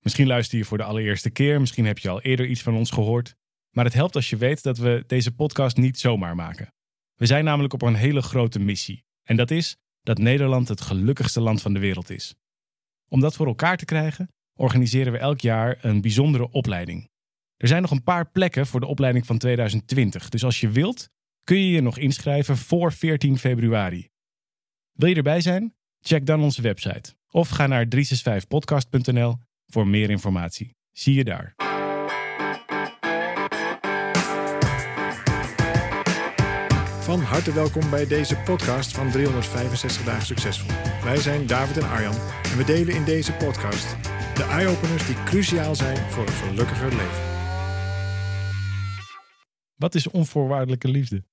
Misschien 0.00 0.26
luister 0.26 0.58
je 0.58 0.64
voor 0.64 0.78
de 0.78 0.84
allereerste 0.84 1.30
keer, 1.30 1.60
misschien 1.60 1.84
heb 1.84 1.98
je 1.98 2.08
al 2.08 2.20
eerder 2.20 2.46
iets 2.46 2.62
van 2.62 2.74
ons 2.74 2.90
gehoord. 2.90 3.34
Maar 3.70 3.84
het 3.84 3.94
helpt 3.94 4.14
als 4.14 4.30
je 4.30 4.36
weet 4.36 4.62
dat 4.62 4.78
we 4.78 5.04
deze 5.06 5.34
podcast 5.34 5.76
niet 5.76 5.98
zomaar 5.98 6.34
maken. 6.34 6.72
We 7.14 7.26
zijn 7.26 7.44
namelijk 7.44 7.72
op 7.72 7.82
een 7.82 7.94
hele 7.94 8.22
grote 8.22 8.58
missie. 8.58 9.04
En 9.22 9.36
dat 9.36 9.50
is 9.50 9.76
dat 10.02 10.18
Nederland 10.18 10.68
het 10.68 10.80
gelukkigste 10.80 11.40
land 11.40 11.62
van 11.62 11.72
de 11.72 11.78
wereld 11.78 12.10
is. 12.10 12.34
Om 13.08 13.20
dat 13.20 13.36
voor 13.36 13.46
elkaar 13.46 13.76
te 13.76 13.84
krijgen, 13.84 14.32
organiseren 14.54 15.12
we 15.12 15.18
elk 15.18 15.40
jaar 15.40 15.78
een 15.80 16.00
bijzondere 16.00 16.50
opleiding. 16.50 17.10
Er 17.56 17.68
zijn 17.68 17.82
nog 17.82 17.90
een 17.90 18.02
paar 18.02 18.30
plekken 18.30 18.66
voor 18.66 18.80
de 18.80 18.86
opleiding 18.86 19.26
van 19.26 19.38
2020, 19.38 20.28
dus 20.28 20.44
als 20.44 20.60
je 20.60 20.70
wilt, 20.70 21.10
kun 21.44 21.58
je 21.58 21.70
je 21.70 21.80
nog 21.80 21.98
inschrijven 21.98 22.56
voor 22.56 22.92
14 22.92 23.38
februari. 23.38 24.08
Wil 24.92 25.08
je 25.08 25.14
erbij 25.14 25.40
zijn? 25.40 25.74
Check 26.00 26.26
dan 26.26 26.42
onze 26.42 26.62
website 26.62 27.14
of 27.30 27.48
ga 27.48 27.66
naar 27.66 27.86
365podcast.nl 27.96 29.38
voor 29.70 29.86
meer 29.88 30.10
informatie. 30.10 30.76
Zie 30.92 31.14
je 31.14 31.24
daar. 31.24 31.54
Van 37.00 37.20
harte 37.20 37.52
welkom 37.52 37.90
bij 37.90 38.06
deze 38.06 38.36
podcast 38.36 38.92
van 38.92 39.10
365 39.10 40.04
Dagen 40.04 40.26
Succesvol. 40.26 40.70
Wij 41.02 41.16
zijn 41.16 41.46
David 41.46 41.76
en 41.76 41.88
Arjan 41.88 42.14
en 42.42 42.56
we 42.56 42.64
delen 42.64 42.94
in 42.94 43.04
deze 43.04 43.32
podcast 43.32 43.96
de 44.34 44.46
eye-openers 44.46 45.06
die 45.06 45.22
cruciaal 45.24 45.74
zijn 45.74 46.10
voor 46.10 46.26
een 46.26 46.32
gelukkiger 46.32 46.88
leven. 46.88 47.22
Wat 49.76 49.94
is 49.94 50.10
onvoorwaardelijke 50.10 50.88
liefde? 50.88 51.24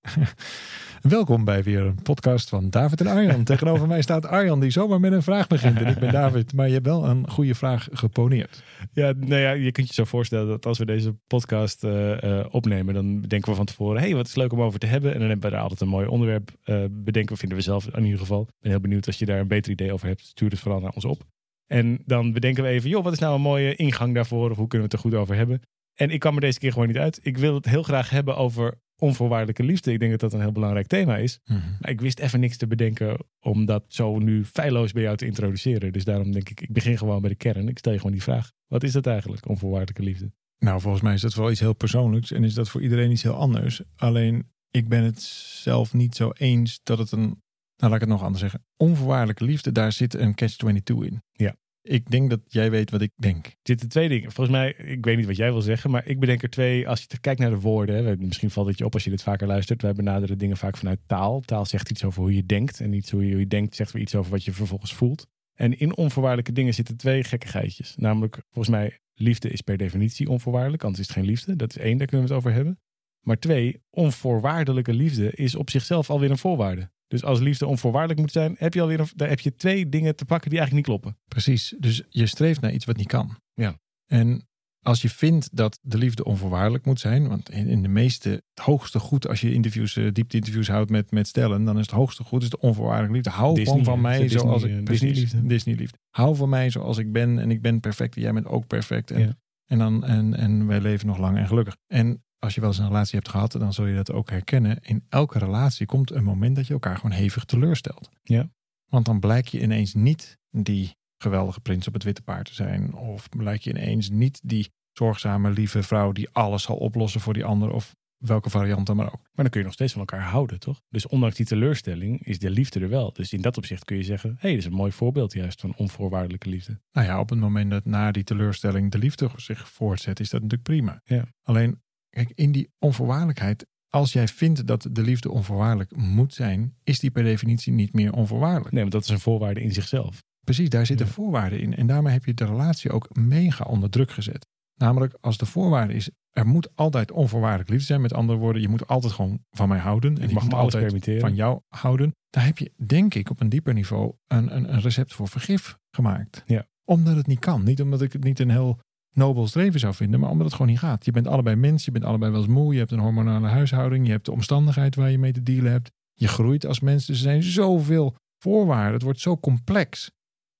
Welkom 1.08 1.44
bij 1.44 1.62
weer 1.62 1.80
een 1.80 2.02
podcast 2.02 2.48
van 2.48 2.70
David 2.70 3.00
en 3.00 3.06
Arjan. 3.06 3.44
Tegenover 3.54 3.86
mij 3.86 4.02
staat 4.02 4.26
Arjan 4.26 4.60
die 4.60 4.70
zomaar 4.70 5.00
met 5.00 5.12
een 5.12 5.22
vraag 5.22 5.46
begint. 5.46 5.80
En 5.80 5.86
ik 5.86 5.98
ben 5.98 6.12
David, 6.12 6.52
maar 6.52 6.66
je 6.66 6.72
hebt 6.72 6.86
wel 6.86 7.04
een 7.04 7.30
goede 7.30 7.54
vraag 7.54 7.88
geponeerd. 7.92 8.62
Ja, 8.92 9.12
nou 9.16 9.40
ja, 9.40 9.50
je 9.50 9.72
kunt 9.72 9.88
je 9.88 9.94
zo 9.94 10.04
voorstellen 10.04 10.48
dat 10.48 10.66
als 10.66 10.78
we 10.78 10.84
deze 10.84 11.14
podcast 11.26 11.84
uh, 11.84 12.22
uh, 12.22 12.44
opnemen, 12.50 12.94
dan 12.94 13.20
bedenken 13.20 13.50
we 13.50 13.56
van 13.56 13.66
tevoren, 13.66 14.00
hey, 14.00 14.14
wat 14.14 14.26
is 14.26 14.34
leuk 14.34 14.52
om 14.52 14.62
over 14.62 14.78
te 14.78 14.86
hebben. 14.86 15.12
En 15.12 15.18
dan 15.18 15.28
hebben 15.28 15.46
we 15.46 15.54
daar 15.54 15.62
altijd 15.62 15.80
een 15.80 15.88
mooi 15.88 16.06
onderwerp 16.06 16.50
uh, 16.64 16.84
bedenken. 16.90 17.36
Vinden 17.36 17.58
we 17.58 17.64
zelf 17.64 17.86
in 17.86 18.04
ieder 18.04 18.20
geval. 18.20 18.40
Ik 18.40 18.54
ben 18.60 18.70
heel 18.70 18.80
benieuwd 18.80 19.06
als 19.06 19.18
je 19.18 19.26
daar 19.26 19.40
een 19.40 19.48
beter 19.48 19.72
idee 19.72 19.92
over 19.92 20.06
hebt. 20.06 20.20
Stuur 20.20 20.50
het 20.50 20.60
vooral 20.60 20.80
naar 20.80 20.92
ons 20.94 21.04
op. 21.04 21.22
En 21.66 22.02
dan 22.04 22.32
bedenken 22.32 22.62
we 22.62 22.68
even, 22.68 22.90
joh, 22.90 23.04
wat 23.04 23.12
is 23.12 23.18
nou 23.18 23.34
een 23.34 23.40
mooie 23.40 23.74
ingang 23.74 24.14
daarvoor? 24.14 24.50
Of 24.50 24.56
hoe 24.56 24.68
kunnen 24.68 24.88
we 24.88 24.94
het 24.94 25.04
er 25.04 25.10
goed 25.10 25.20
over 25.20 25.36
hebben? 25.36 25.62
En 25.94 26.10
ik 26.10 26.20
kwam 26.20 26.34
er 26.34 26.40
deze 26.40 26.58
keer 26.58 26.72
gewoon 26.72 26.88
niet 26.88 26.98
uit. 26.98 27.18
Ik 27.22 27.38
wil 27.38 27.54
het 27.54 27.64
heel 27.64 27.82
graag 27.82 28.10
hebben 28.10 28.36
over 28.36 28.74
onvoorwaardelijke 28.98 29.62
liefde. 29.62 29.92
Ik 29.92 29.98
denk 29.98 30.10
dat 30.10 30.20
dat 30.20 30.32
een 30.32 30.40
heel 30.40 30.52
belangrijk 30.52 30.86
thema 30.86 31.16
is. 31.16 31.40
Mhm. 31.44 31.58
Maar 31.80 31.90
ik 31.90 32.00
wist 32.00 32.18
even 32.18 32.40
niks 32.40 32.56
te 32.56 32.66
bedenken 32.66 33.16
om 33.40 33.64
dat 33.64 33.84
zo 33.88 34.18
nu 34.18 34.44
feilloos 34.44 34.92
bij 34.92 35.02
jou 35.02 35.16
te 35.16 35.26
introduceren. 35.26 35.92
Dus 35.92 36.04
daarom 36.04 36.32
denk 36.32 36.48
ik, 36.48 36.60
ik 36.60 36.72
begin 36.72 36.98
gewoon 36.98 37.20
bij 37.20 37.30
de 37.30 37.36
kern. 37.36 37.68
Ik 37.68 37.78
stel 37.78 37.92
je 37.92 37.98
gewoon 37.98 38.12
die 38.12 38.22
vraag. 38.22 38.52
Wat 38.66 38.82
is 38.82 38.92
dat 38.92 39.06
eigenlijk, 39.06 39.48
onvoorwaardelijke 39.48 40.02
liefde? 40.02 40.32
Nou, 40.58 40.80
volgens 40.80 41.02
mij 41.02 41.14
is 41.14 41.20
dat 41.20 41.34
wel 41.34 41.50
iets 41.50 41.60
heel 41.60 41.74
persoonlijks 41.74 42.32
en 42.32 42.44
is 42.44 42.54
dat 42.54 42.68
voor 42.68 42.82
iedereen 42.82 43.10
iets 43.10 43.22
heel 43.22 43.34
anders. 43.34 43.82
Alleen, 43.96 44.50
ik 44.70 44.88
ben 44.88 45.04
het 45.04 45.22
zelf 45.22 45.94
niet 45.94 46.14
zo 46.14 46.30
eens 46.34 46.80
dat 46.82 46.98
het 46.98 47.12
een, 47.12 47.20
nou 47.20 47.42
laat 47.76 47.94
ik 47.94 48.00
het 48.00 48.08
nog 48.08 48.22
anders 48.22 48.40
zeggen, 48.40 48.64
onvoorwaardelijke 48.76 49.44
liefde, 49.44 49.72
daar 49.72 49.92
zit 49.92 50.14
een 50.14 50.34
catch-22 50.34 51.04
in. 51.04 51.22
Ja. 51.32 51.56
Ik 51.88 52.10
denk 52.10 52.30
dat 52.30 52.40
jij 52.48 52.70
weet 52.70 52.90
wat 52.90 53.00
ik 53.00 53.10
denk. 53.16 53.46
Er 53.46 53.52
zitten 53.62 53.88
twee 53.88 54.08
dingen. 54.08 54.32
Volgens 54.32 54.56
mij, 54.56 54.72
ik 54.72 55.04
weet 55.04 55.16
niet 55.16 55.26
wat 55.26 55.36
jij 55.36 55.52
wil 55.52 55.60
zeggen, 55.60 55.90
maar 55.90 56.06
ik 56.06 56.20
bedenk 56.20 56.42
er 56.42 56.50
twee. 56.50 56.88
Als 56.88 57.06
je 57.08 57.18
kijkt 57.20 57.40
naar 57.40 57.50
de 57.50 57.60
woorden, 57.60 58.18
misschien 58.18 58.50
valt 58.50 58.66
het 58.66 58.78
je 58.78 58.84
op 58.84 58.94
als 58.94 59.04
je 59.04 59.10
dit 59.10 59.22
vaker 59.22 59.46
luistert. 59.46 59.82
Wij 59.82 59.92
benaderen 59.92 60.38
dingen 60.38 60.56
vaak 60.56 60.76
vanuit 60.76 60.98
taal. 61.06 61.40
Taal 61.40 61.66
zegt 61.66 61.90
iets 61.90 62.04
over 62.04 62.22
hoe 62.22 62.34
je 62.34 62.46
denkt 62.46 62.80
en 62.80 62.90
niet 62.90 63.10
hoe 63.10 63.26
je 63.26 63.46
denkt 63.46 63.76
zegt 63.76 63.92
weer 63.92 64.02
iets 64.02 64.14
over 64.14 64.30
wat 64.30 64.44
je 64.44 64.52
vervolgens 64.52 64.94
voelt. 64.94 65.26
En 65.54 65.78
in 65.78 65.96
onvoorwaardelijke 65.96 66.52
dingen 66.52 66.74
zitten 66.74 66.96
twee 66.96 67.24
gekkigheidjes. 67.24 67.94
Namelijk, 67.96 68.42
volgens 68.50 68.76
mij, 68.76 68.98
liefde 69.14 69.50
is 69.50 69.60
per 69.60 69.76
definitie 69.76 70.28
onvoorwaardelijk, 70.28 70.82
anders 70.82 71.00
is 71.00 71.08
het 71.08 71.16
geen 71.16 71.26
liefde. 71.26 71.56
Dat 71.56 71.70
is 71.70 71.78
één, 71.78 71.98
daar 71.98 72.06
kunnen 72.06 72.26
we 72.26 72.32
het 72.32 72.42
over 72.42 72.56
hebben. 72.56 72.80
Maar 73.20 73.38
twee, 73.38 73.82
onvoorwaardelijke 73.90 74.92
liefde 74.92 75.30
is 75.30 75.54
op 75.54 75.70
zichzelf 75.70 76.10
alweer 76.10 76.30
een 76.30 76.38
voorwaarde. 76.38 76.90
Dus 77.06 77.24
als 77.24 77.40
liefde 77.40 77.66
onvoorwaardelijk 77.66 78.20
moet 78.20 78.32
zijn, 78.32 78.54
heb 78.58 78.74
je 78.74 78.80
alweer 78.80 79.00
een, 79.00 79.08
daar 79.14 79.28
heb 79.28 79.40
je 79.40 79.54
twee 79.54 79.88
dingen 79.88 80.16
te 80.16 80.24
pakken 80.24 80.50
die 80.50 80.58
eigenlijk 80.58 80.88
niet 80.88 80.98
kloppen. 80.98 81.22
Precies. 81.28 81.74
Dus 81.78 82.02
je 82.08 82.26
streeft 82.26 82.60
naar 82.60 82.72
iets 82.72 82.84
wat 82.84 82.96
niet 82.96 83.06
kan. 83.08 83.36
Ja. 83.54 83.78
En 84.06 84.46
als 84.82 85.02
je 85.02 85.10
vindt 85.10 85.56
dat 85.56 85.78
de 85.82 85.98
liefde 85.98 86.24
onvoorwaardelijk 86.24 86.84
moet 86.84 87.00
zijn, 87.00 87.28
want 87.28 87.50
in, 87.50 87.82
de 87.82 87.88
meeste, 87.88 88.28
het 88.28 88.64
hoogste 88.64 88.98
goed 88.98 89.28
als 89.28 89.40
je 89.40 89.52
interviews, 89.52 89.96
uh, 89.96 90.12
diepte-interviews 90.12 90.68
houdt 90.68 90.90
met, 90.90 91.10
met 91.10 91.28
stellen, 91.28 91.64
dan 91.64 91.78
is 91.78 91.86
het 91.86 91.94
hoogste 91.94 92.24
goed 92.24 92.42
is 92.42 92.50
de 92.50 92.60
onvoorwaardelijke 92.60 93.14
liefde. 93.14 93.30
Hou 93.30 93.54
Disney, 93.54 93.78
gewoon 93.78 93.84
van 93.84 94.00
mij 94.00 94.18
Disney, 94.18 94.40
zoals 94.40 94.62
ik 94.62 94.68
Disney 94.68 94.82
precies, 94.82 95.18
liefde. 95.18 95.46
Disney 95.46 95.74
liefde. 95.74 95.98
Hou 96.10 96.36
van 96.36 96.48
mij 96.48 96.70
zoals 96.70 96.98
ik 96.98 97.12
ben 97.12 97.38
en 97.38 97.50
ik 97.50 97.62
ben 97.62 97.80
perfect 97.80 98.16
en 98.16 98.22
jij 98.22 98.32
bent 98.32 98.46
ook 98.46 98.66
perfect. 98.66 99.10
En, 99.10 99.20
Ja. 99.20 99.36
en, 99.64 99.78
dan, 99.78 100.04
en, 100.04 100.34
en 100.34 100.66
wij 100.66 100.80
leven 100.80 101.06
nog 101.06 101.18
lang 101.18 101.36
en 101.36 101.46
gelukkig. 101.46 101.76
En 101.86 102.24
als 102.38 102.54
je 102.54 102.60
wel 102.60 102.70
eens 102.70 102.78
een 102.78 102.86
relatie 102.86 103.14
hebt 103.14 103.28
gehad, 103.28 103.52
dan 103.52 103.72
zul 103.72 103.86
je 103.86 103.94
dat 103.94 104.12
ook 104.12 104.30
herkennen. 104.30 104.78
In 104.82 105.04
elke 105.08 105.38
relatie 105.38 105.86
komt 105.86 106.10
een 106.10 106.24
moment 106.24 106.56
dat 106.56 106.66
je 106.66 106.72
elkaar 106.72 106.96
gewoon 106.96 107.16
hevig 107.16 107.44
teleurstelt. 107.44 108.10
Ja. 108.22 108.48
Want 108.86 109.04
dan 109.04 109.20
blijk 109.20 109.46
je 109.48 109.62
ineens 109.62 109.94
niet 109.94 110.38
die 110.50 110.96
geweldige 111.18 111.60
prins 111.60 111.86
op 111.86 111.94
het 111.94 112.02
witte 112.02 112.22
paard 112.22 112.46
te 112.46 112.54
zijn. 112.54 112.94
Of 112.94 113.28
blijk 113.28 113.62
je 113.62 113.70
ineens 113.70 114.10
niet 114.10 114.40
die 114.44 114.72
zorgzame, 114.92 115.50
lieve 115.50 115.82
vrouw 115.82 116.12
die 116.12 116.28
alles 116.32 116.62
zal 116.62 116.76
oplossen 116.76 117.20
voor 117.20 117.34
die 117.34 117.44
ander. 117.44 117.70
Of 117.70 117.94
welke 118.16 118.50
variant 118.50 118.86
dan 118.86 118.96
maar 118.96 119.06
ook. 119.06 119.22
Maar 119.22 119.44
dan 119.44 119.48
kun 119.48 119.60
je 119.60 119.66
nog 119.66 119.74
steeds 119.74 119.92
van 119.92 120.00
elkaar 120.00 120.22
houden, 120.22 120.60
toch? 120.60 120.80
Dus 120.88 121.06
ondanks 121.06 121.36
die 121.36 121.46
teleurstelling 121.46 122.26
is 122.26 122.38
de 122.38 122.50
liefde 122.50 122.80
er 122.80 122.88
wel. 122.88 123.12
Dus 123.12 123.32
in 123.32 123.40
dat 123.40 123.56
opzicht 123.56 123.84
kun 123.84 123.96
je 123.96 124.02
zeggen, 124.02 124.30
hé, 124.30 124.36
hey, 124.38 124.50
dit 124.50 124.58
is 124.58 124.64
een 124.64 124.72
mooi 124.72 124.92
voorbeeld 124.92 125.32
juist 125.32 125.60
van 125.60 125.76
onvoorwaardelijke 125.76 126.48
liefde. 126.48 126.80
Nou 126.92 127.06
ja, 127.06 127.20
op 127.20 127.28
het 127.28 127.38
moment 127.38 127.70
dat 127.70 127.84
na 127.84 128.10
die 128.10 128.24
teleurstelling 128.24 128.90
de 128.90 128.98
liefde 128.98 129.30
zich 129.36 129.70
voortzet, 129.70 130.20
is 130.20 130.30
dat 130.30 130.42
natuurlijk 130.42 130.68
prima. 130.68 131.00
Ja. 131.04 131.24
Alleen, 131.42 131.82
kijk, 132.24 132.32
in 132.34 132.52
die 132.52 132.70
onvoorwaardelijkheid, 132.78 133.66
als 133.88 134.12
jij 134.12 134.28
vindt 134.28 134.66
dat 134.66 134.88
de 134.90 135.02
liefde 135.02 135.30
onvoorwaardelijk 135.30 135.96
moet 135.96 136.34
zijn, 136.34 136.76
is 136.84 136.98
die 137.00 137.10
per 137.10 137.22
definitie 137.22 137.72
niet 137.72 137.92
meer 137.92 138.12
onvoorwaardelijk. 138.12 138.70
Nee, 138.70 138.80
want 138.80 138.92
dat 138.92 139.02
is 139.02 139.08
een 139.08 139.20
voorwaarde 139.20 139.60
in 139.62 139.72
zichzelf. 139.72 140.22
Precies, 140.44 140.68
daar 140.68 140.86
zitten 140.86 141.06
Ja. 141.06 141.12
voorwaarden 141.12 141.60
in. 141.60 141.76
En 141.76 141.86
daarmee 141.86 142.12
heb 142.12 142.24
je 142.24 142.34
de 142.34 142.44
relatie 142.44 142.90
ook 142.90 143.16
mega 143.16 143.64
onder 143.64 143.90
druk 143.90 144.10
gezet. 144.10 144.46
Namelijk, 144.74 145.16
als 145.20 145.36
de 145.38 145.46
voorwaarde 145.46 145.92
is, 145.94 146.10
er 146.30 146.46
moet 146.46 146.76
altijd 146.76 147.10
onvoorwaardelijk 147.10 147.68
liefde 147.70 147.86
zijn. 147.86 148.00
Met 148.00 148.12
andere 148.12 148.38
woorden, 148.38 148.62
je 148.62 148.68
moet 148.68 148.86
altijd 148.86 149.12
gewoon 149.12 149.38
van 149.50 149.68
mij 149.68 149.78
houden. 149.78 150.16
En 150.16 150.22
Ik 150.22 150.28
ik 150.28 150.34
mag 150.34 150.42
moet 150.42 150.52
me 150.52 150.58
altijd 150.58 150.82
permitteren. 150.84 151.20
van 151.20 151.34
jou 151.34 151.60
houden. 151.68 152.14
Daar 152.30 152.44
heb 152.44 152.58
je, 152.58 152.72
denk 152.86 153.14
ik, 153.14 153.30
op 153.30 153.40
een 153.40 153.48
dieper 153.48 153.74
niveau 153.74 154.12
een, 154.26 154.56
een, 154.56 154.72
een 154.74 154.80
recept 154.80 155.14
voor 155.14 155.28
vergif 155.28 155.78
gemaakt. 155.90 156.42
Ja. 156.46 156.66
Omdat 156.84 157.16
het 157.16 157.26
niet 157.26 157.38
kan. 157.38 157.64
Niet 157.64 157.80
omdat 157.82 158.02
ik 158.02 158.12
het 158.12 158.24
niet 158.24 158.38
een 158.38 158.50
heel 158.50 158.80
nobel 159.16 159.46
streven 159.46 159.80
zou 159.80 159.94
vinden, 159.94 160.20
maar 160.20 160.30
omdat 160.30 160.46
het 160.46 160.54
gewoon 160.54 160.70
niet 160.70 160.80
gaat. 160.80 161.04
Je 161.04 161.10
bent 161.10 161.26
allebei 161.26 161.56
mens, 161.56 161.84
je 161.84 161.90
bent 161.90 162.04
allebei 162.04 162.30
wel 162.30 162.40
eens 162.40 162.50
moe, 162.50 162.72
je 162.72 162.78
hebt 162.78 162.90
een 162.90 162.98
hormonale 162.98 163.48
huishouding, 163.48 164.06
je 164.06 164.12
hebt 164.12 164.24
de 164.24 164.32
omstandigheid 164.32 164.94
waar 164.94 165.10
je 165.10 165.18
mee 165.18 165.32
te 165.32 165.42
dealen 165.42 165.72
hebt. 165.72 165.90
Je 166.12 166.28
groeit 166.28 166.66
als 166.66 166.80
mens, 166.80 167.06
dus 167.06 167.16
er 167.16 167.22
zijn 167.22 167.42
zoveel 167.42 168.14
voorwaarden. 168.38 168.92
Het 168.92 169.02
wordt 169.02 169.20
zo 169.20 169.36
complex 169.38 170.10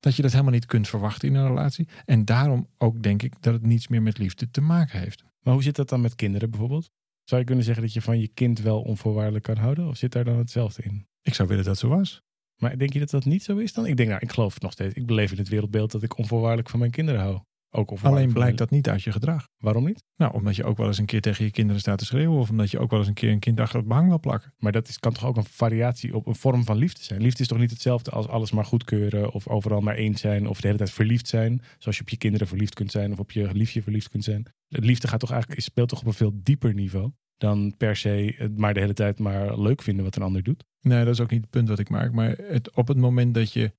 dat 0.01 0.17
je 0.17 0.23
dat 0.23 0.31
helemaal 0.31 0.53
niet 0.53 0.67
kunt 0.67 0.89
verwachten 0.89 1.29
in 1.29 1.35
een 1.35 1.47
relatie. 1.47 1.89
En 2.05 2.25
daarom 2.25 2.69
ook 2.79 3.03
denk 3.03 3.23
ik 3.23 3.43
dat 3.43 3.53
het 3.53 3.67
niets 3.67 3.89
meer 3.89 4.03
met 4.03 4.19
liefde 4.19 4.51
te 4.51 4.61
maken 4.61 5.01
heeft. 5.01 5.25
Maar 5.41 5.55
hoe 5.55 5.63
zit 5.63 5.77
dat 5.77 5.89
dan 5.89 6.01
met 6.01 6.15
kinderen 6.15 6.51
bijvoorbeeld? 6.51 6.91
Zou 7.25 7.41
je 7.41 7.47
kunnen 7.47 7.65
zeggen 7.65 7.83
dat 7.83 7.93
je 7.93 8.03
van 8.03 8.21
je 8.21 8.29
kind 8.29 8.61
wel 8.61 8.83
onvoorwaardelijk 8.83 9.45
kan 9.45 9.57
houden? 9.57 9.89
Of 9.89 9.97
zit 9.97 10.13
daar 10.13 10.25
dan 10.25 10.39
hetzelfde 10.39 10.83
in? 10.83 11.07
Ik 11.23 11.35
zou 11.35 11.49
willen 11.49 11.65
dat 11.65 11.81
het 11.81 11.91
zo 11.91 11.97
was. 11.97 12.23
Maar 12.57 12.79
denk 12.79 12.93
je 12.93 12.99
dat 12.99 13.11
dat 13.11 13.25
niet 13.25 13.43
zo 13.43 13.57
is 13.57 13.73
dan? 13.73 13.87
Ik 13.87 13.97
denk, 13.97 14.09
nou, 14.09 14.21
ik 14.23 14.33
geloof 14.33 14.55
het 14.55 14.63
nog 14.63 14.73
steeds. 14.73 14.95
Ik 14.95 15.07
beleef 15.07 15.33
in 15.33 15.39
het 15.39 15.49
wereldbeeld 15.49 15.91
dat 15.91 16.03
ik 16.03 16.19
onvoorwaardelijk 16.19 16.71
van 16.71 16.79
mijn 16.79 16.91
kinderen 16.91 17.21
hou. 17.21 17.41
Ook 17.77 17.93
Alleen 18.03 18.33
blijkt 18.33 18.59
dat 18.59 18.71
niet 18.71 18.89
uit 18.89 19.03
je 19.03 19.13
gedrag. 19.13 19.49
Waarom 19.59 19.85
niet? 19.85 20.03
Nou, 20.17 20.33
omdat 20.35 20.57
je 20.57 20.65
ook 20.65 20.77
wel 20.77 20.87
eens 20.87 20.99
een 20.99 21.07
keer 21.07 21.21
tegen 21.21 21.45
je 21.45 21.51
kinderen 21.51 21.81
staat 21.81 21.99
te 21.99 22.05
schreeuwen. 22.05 22.39
Of 22.39 22.51
omdat 22.51 22.71
je 22.71 22.79
ook 22.79 22.91
wel 22.91 22.99
eens 22.99 23.09
een 23.09 23.15
keer 23.15 23.31
een 23.31 23.39
kind 23.39 23.61
achter 23.61 23.79
het 23.79 23.89
behang 23.89 24.09
wil 24.09 24.21
plakken. 24.21 24.55
Maar 24.59 24.73
dat 24.73 24.89
is, 24.89 24.99
kan 24.99 25.13
toch 25.13 25.25
ook 25.25 25.37
een 25.37 25.45
variatie 25.45 26.15
op 26.15 26.27
een 26.27 26.35
vorm 26.35 26.65
van 26.65 26.77
liefde 26.77 27.03
zijn? 27.03 27.23
Liefde 27.23 27.43
is 27.43 27.49
toch 27.49 27.59
niet 27.59 27.71
hetzelfde 27.71 28.11
als 28.11 28.29
alles 28.29 28.51
maar 28.51 28.65
goedkeuren 28.65 29.33
of 29.33 29.49
overal 29.49 29.81
maar 29.81 29.95
eens 29.95 30.21
zijn 30.21 30.47
of 30.47 30.61
de 30.61 30.67
hele 30.67 30.79
tijd 30.79 30.91
verliefd 30.91 31.29
zijn. 31.29 31.63
Zoals 31.79 31.97
je 31.97 32.03
op 32.03 32.09
je 32.09 32.17
kinderen 32.17 32.47
verliefd 32.47 32.75
kunt 32.75 32.91
zijn 32.91 33.13
of 33.13 33.19
op 33.19 33.31
je 33.31 33.49
liefje 33.53 33.83
verliefd 33.83 34.09
kunt 34.09 34.25
zijn. 34.25 34.47
Liefde 34.69 35.09
gaat 35.09 35.21
toch 35.21 35.31
eigenlijk, 35.31 35.61
speelt 35.61 35.89
toch 35.89 36.01
op 36.01 36.07
een 36.07 36.13
veel 36.13 36.33
dieper 36.43 36.75
niveau 36.75 37.13
dan 37.37 37.75
per 37.77 37.97
se 37.97 38.35
het 38.37 38.59
maar 38.59 38.75
de 38.75 38.81
hele 38.81 38.93
tijd 38.93 39.19
maar 39.19 39.61
leuk 39.61 39.83
vinden 39.83 40.05
wat 40.05 40.17
een 40.17 40.23
ander 40.23 40.43
doet. 40.43 40.65
Nee, 40.81 41.05
dat 41.05 41.15
is 41.15 41.21
ook 41.21 41.31
niet 41.31 41.41
het 41.41 41.51
punt 41.51 41.69
wat 41.69 41.79
ik 41.79 41.89
maak. 41.89 42.13
Maar 42.13 42.37
het, 42.43 42.75
op 42.75 42.89
het 42.89 42.97
moment 42.97 43.35
dat 43.35 43.53
je 43.53 43.73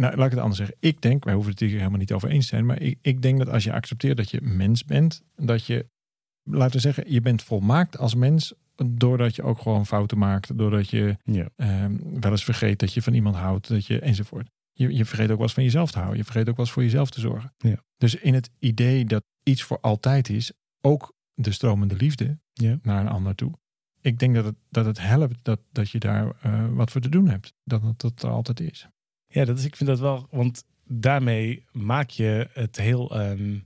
nou, 0.00 0.16
laat 0.16 0.24
ik 0.24 0.30
het 0.30 0.40
anders 0.40 0.58
zeggen. 0.58 0.76
Ik 0.80 1.00
denk, 1.02 1.24
wij 1.24 1.34
hoeven 1.34 1.50
het 1.52 1.60
hier 1.60 1.70
helemaal 1.78 1.98
niet 1.98 2.12
over 2.12 2.28
eens 2.28 2.44
te 2.48 2.54
zijn, 2.54 2.66
maar 2.66 2.80
ik, 2.80 2.98
ik 3.02 3.22
denk 3.22 3.38
dat 3.38 3.48
als 3.48 3.64
je 3.64 3.72
accepteert 3.72 4.16
dat 4.16 4.30
je 4.30 4.40
mens 4.42 4.84
bent, 4.84 5.22
dat 5.36 5.66
je, 5.66 5.86
laten 6.42 6.72
we 6.74 6.78
zeggen, 6.80 7.12
je 7.12 7.20
bent 7.20 7.42
volmaakt 7.42 7.98
als 7.98 8.14
mens 8.14 8.54
doordat 8.86 9.36
je 9.36 9.42
ook 9.42 9.58
gewoon 9.60 9.86
fouten 9.86 10.18
maakt, 10.18 10.58
doordat 10.58 10.88
je 10.90 11.16
Ja. 11.24 11.48
ehm, 11.56 11.96
wel 12.20 12.30
eens 12.30 12.44
vergeet 12.44 12.78
dat 12.78 12.92
je 12.92 13.02
van 13.02 13.14
iemand 13.14 13.36
houdt, 13.36 13.68
dat 13.68 13.86
je 13.86 14.00
enzovoort. 14.00 14.48
Je, 14.72 14.94
je 14.94 15.04
vergeet 15.04 15.28
ook 15.30 15.36
wel 15.36 15.42
eens 15.46 15.54
van 15.54 15.62
jezelf 15.62 15.90
te 15.90 15.98
houden. 15.98 16.18
Je 16.18 16.24
vergeet 16.24 16.48
ook 16.48 16.56
wel 16.56 16.64
eens 16.64 16.74
voor 16.74 16.82
jezelf 16.82 17.10
te 17.10 17.20
zorgen. 17.20 17.54
Ja. 17.58 17.82
Dus 17.96 18.14
in 18.14 18.34
het 18.34 18.50
idee 18.58 19.04
dat 19.04 19.24
iets 19.42 19.62
voor 19.62 19.80
altijd 19.80 20.28
is, 20.28 20.52
ook 20.80 21.14
de 21.34 21.52
stromende 21.52 21.96
liefde 21.96 22.38
Ja. 22.52 22.78
naar 22.82 23.00
een 23.00 23.08
ander 23.08 23.34
toe. 23.34 23.52
Ik 24.00 24.18
denk 24.18 24.34
dat 24.34 24.44
het, 24.44 24.54
dat 24.70 24.86
het 24.86 24.98
helpt 25.00 25.36
dat, 25.42 25.60
dat 25.72 25.90
je 25.90 25.98
daar 25.98 26.32
eh, 26.42 26.66
wat 26.70 26.90
voor 26.90 27.00
te 27.00 27.08
doen 27.08 27.28
hebt. 27.28 27.52
Dat 27.64 27.82
het 27.82 28.00
dat 28.00 28.22
er 28.22 28.30
altijd 28.30 28.60
is. 28.60 28.88
Ja, 29.28 29.44
dat 29.44 29.58
is, 29.58 29.64
ik 29.64 29.76
vind 29.76 29.88
dat 29.88 29.98
wel, 29.98 30.26
want 30.30 30.64
daarmee 30.84 31.62
maak 31.72 32.10
je 32.10 32.48
het 32.52 32.76
heel, 32.76 33.10
ehm, 33.20 33.58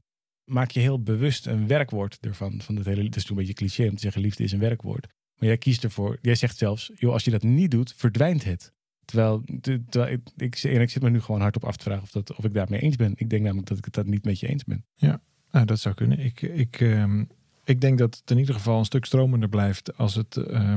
maak 0.44 0.70
je 0.70 0.80
heel 0.80 1.02
bewust 1.02 1.46
een 1.46 1.66
werkwoord 1.66 2.18
ervan. 2.20 2.60
Van 2.60 2.76
het 2.76 2.86
hele, 2.86 3.02
het 3.04 3.16
is 3.16 3.28
een 3.28 3.36
beetje 3.36 3.52
cliché 3.52 3.88
om 3.88 3.94
te 3.94 4.00
zeggen 4.00 4.22
liefde 4.22 4.44
is 4.44 4.52
een 4.52 4.58
werkwoord. 4.58 5.06
Maar 5.38 5.48
jij 5.48 5.58
kiest 5.58 5.84
ervoor, 5.84 6.18
jij 6.22 6.34
zegt 6.34 6.56
zelfs, 6.58 6.90
joh, 6.94 7.12
als 7.12 7.24
je 7.24 7.30
dat 7.30 7.42
niet 7.42 7.70
doet, 7.70 7.94
verdwijnt 7.96 8.44
het. 8.44 8.72
Terwijl, 9.04 9.42
te- 9.60 9.84
terwijl 9.88 10.12
ik, 10.12 10.20
ik, 10.36 10.62
ik 10.62 10.90
zit 10.90 11.02
me 11.02 11.10
nu 11.10 11.20
gewoon 11.20 11.40
hardop 11.40 11.64
af 11.64 11.76
te 11.76 11.82
vragen 11.84 12.02
of, 12.02 12.10
dat, 12.10 12.34
of 12.34 12.44
ik 12.44 12.54
daarmee 12.54 12.80
eens 12.80 12.96
ben. 12.96 13.12
Ik 13.16 13.30
denk 13.30 13.42
namelijk 13.42 13.68
dat 13.68 13.78
ik 13.78 13.84
het 13.84 13.94
dat 13.94 14.06
niet 14.06 14.24
met 14.24 14.40
je 14.40 14.46
eens 14.48 14.64
ben. 14.64 14.84
Nou, 15.50 15.66
dat 15.66 15.80
zou 15.80 15.94
kunnen. 15.94 16.18
Ik, 16.18 16.42
ik, 16.42 16.80
ehm, 16.80 17.24
ik 17.64 17.80
denk 17.80 17.98
dat 17.98 18.16
het 18.20 18.30
in 18.30 18.38
ieder 18.38 18.54
geval 18.54 18.78
een 18.78 18.84
stuk 18.84 19.04
stromender 19.04 19.48
blijft 19.48 19.96
als 19.96 20.14
het. 20.14 20.36
eh, 20.36 20.72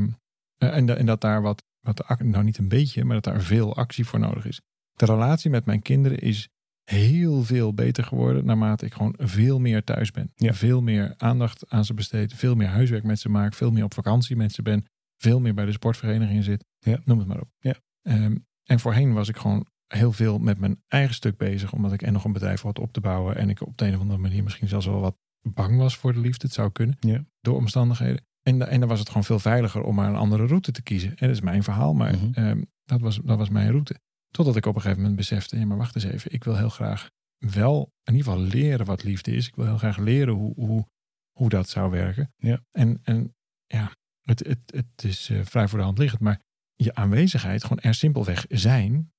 en, 0.57 0.97
en 0.97 1.05
dat 1.05 1.21
daar 1.21 1.41
wat, 1.41 1.63
wat, 1.79 2.19
nou 2.19 2.43
niet 2.43 2.57
een 2.57 2.67
beetje, 2.67 3.03
maar 3.03 3.21
dat 3.21 3.33
daar 3.33 3.41
veel 3.41 3.75
actie 3.75 4.05
voor 4.05 4.19
nodig 4.19 4.45
is. 4.45 4.61
De 4.93 5.05
relatie 5.05 5.49
met 5.49 5.65
mijn 5.65 5.81
kinderen 5.81 6.19
is 6.19 6.49
heel 6.83 7.43
veel 7.43 7.73
beter 7.73 8.03
geworden 8.03 8.45
naarmate 8.45 8.85
ik 8.85 8.93
gewoon 8.93 9.13
veel 9.17 9.59
meer 9.59 9.83
thuis 9.83 10.11
ben. 10.11 10.31
Ja. 10.35 10.53
Veel 10.53 10.81
meer 10.81 11.13
aandacht 11.17 11.69
aan 11.69 11.85
ze 11.85 11.93
besteed, 11.93 12.33
veel 12.33 12.55
meer 12.55 12.67
huiswerk 12.67 13.03
met 13.03 13.19
ze 13.19 13.29
maak, 13.29 13.53
veel 13.53 13.71
meer 13.71 13.83
op 13.83 13.93
vakantie 13.93 14.35
met 14.35 14.51
ze 14.51 14.61
ben, 14.61 14.85
veel 15.17 15.39
meer 15.39 15.53
bij 15.53 15.65
de 15.65 15.71
sportvereniging 15.71 16.43
zit. 16.43 16.65
Ja. 16.79 16.99
Noem 17.05 17.17
het 17.19 17.27
maar 17.27 17.39
op. 17.41 17.49
Ja. 17.59 17.75
Ehm, 18.01 18.35
en 18.63 18.79
voorheen 18.79 19.13
was 19.13 19.29
ik 19.29 19.37
gewoon 19.37 19.65
heel 19.87 20.11
veel 20.11 20.39
met 20.39 20.59
mijn 20.59 20.81
eigen 20.87 21.15
stuk 21.15 21.37
bezig, 21.37 21.73
omdat 21.73 21.93
ik 21.93 22.01
en 22.01 22.13
nog 22.13 22.23
een 22.25 22.33
bedrijf 22.33 22.61
had 22.61 22.79
op 22.79 22.93
te 22.93 23.01
bouwen 23.01 23.35
en 23.35 23.49
ik 23.49 23.61
op 23.61 23.77
de 23.77 23.85
een 23.85 23.93
of 23.95 23.99
andere 23.99 24.19
manier 24.19 24.43
misschien 24.43 24.67
zelfs 24.67 24.85
wel 24.85 24.99
wat 24.99 25.15
bang 25.41 25.77
was 25.77 25.97
voor 25.97 26.13
de 26.13 26.19
liefde. 26.19 26.45
Het 26.45 26.55
zou 26.55 26.71
kunnen, 26.71 26.97
Ja. 26.99 27.25
door 27.41 27.55
omstandigheden. 27.55 28.25
En, 28.41 28.67
en 28.69 28.79
dan 28.79 28.89
was 28.89 28.99
het 28.99 29.07
gewoon 29.07 29.23
veel 29.23 29.39
veiliger 29.39 29.81
om 29.83 29.95
maar 29.95 30.09
een 30.09 30.15
andere 30.15 30.45
route 30.45 30.71
te 30.71 30.81
kiezen. 30.81 31.09
En 31.09 31.15
dat 31.27 31.29
is 31.35 31.41
mijn 31.41 31.63
verhaal, 31.63 31.93
maar 31.93 32.15
Mhm. 32.15 32.33
ehm, 32.33 32.61
dat, 32.85 33.01
was, 33.01 33.19
dat 33.23 33.37
was 33.37 33.49
mijn 33.49 33.69
route. 33.71 33.99
Totdat 34.33 34.55
ik 34.55 34.65
op 34.65 34.75
een 34.75 34.81
gegeven 34.81 35.01
moment 35.01 35.17
besefte, 35.17 35.59
ja, 35.59 35.65
maar 35.65 35.77
wacht 35.77 35.95
eens 35.95 36.03
even. 36.03 36.33
Ik 36.33 36.43
wil 36.43 36.57
heel 36.57 36.69
graag 36.69 37.09
wel 37.37 37.91
in 38.03 38.15
ieder 38.15 38.31
geval 38.31 38.47
leren 38.47 38.85
wat 38.85 39.03
liefde 39.03 39.31
is. 39.31 39.47
Ik 39.47 39.55
wil 39.55 39.65
heel 39.65 39.77
graag 39.77 39.97
leren 39.97 40.33
hoe, 40.33 40.53
hoe, 40.55 40.87
hoe 41.31 41.49
dat 41.49 41.69
zou 41.69 41.91
werken. 41.91 42.33
Ja. 42.37 42.63
En, 42.71 42.99
en 43.03 43.35
ja, 43.65 43.91
het, 44.21 44.45
het, 44.47 44.59
het 44.65 45.03
is 45.03 45.29
eh, 45.29 45.39
vrij 45.43 45.67
voor 45.67 45.77
de 45.77 45.85
hand 45.85 45.97
liggend, 45.97 46.21
maar 46.21 46.41
je 46.75 46.95
aanwezigheid, 46.95 47.63
gewoon 47.63 47.79
er 47.79 47.93
simpelweg 47.93 48.45
zijn, 48.49 49.11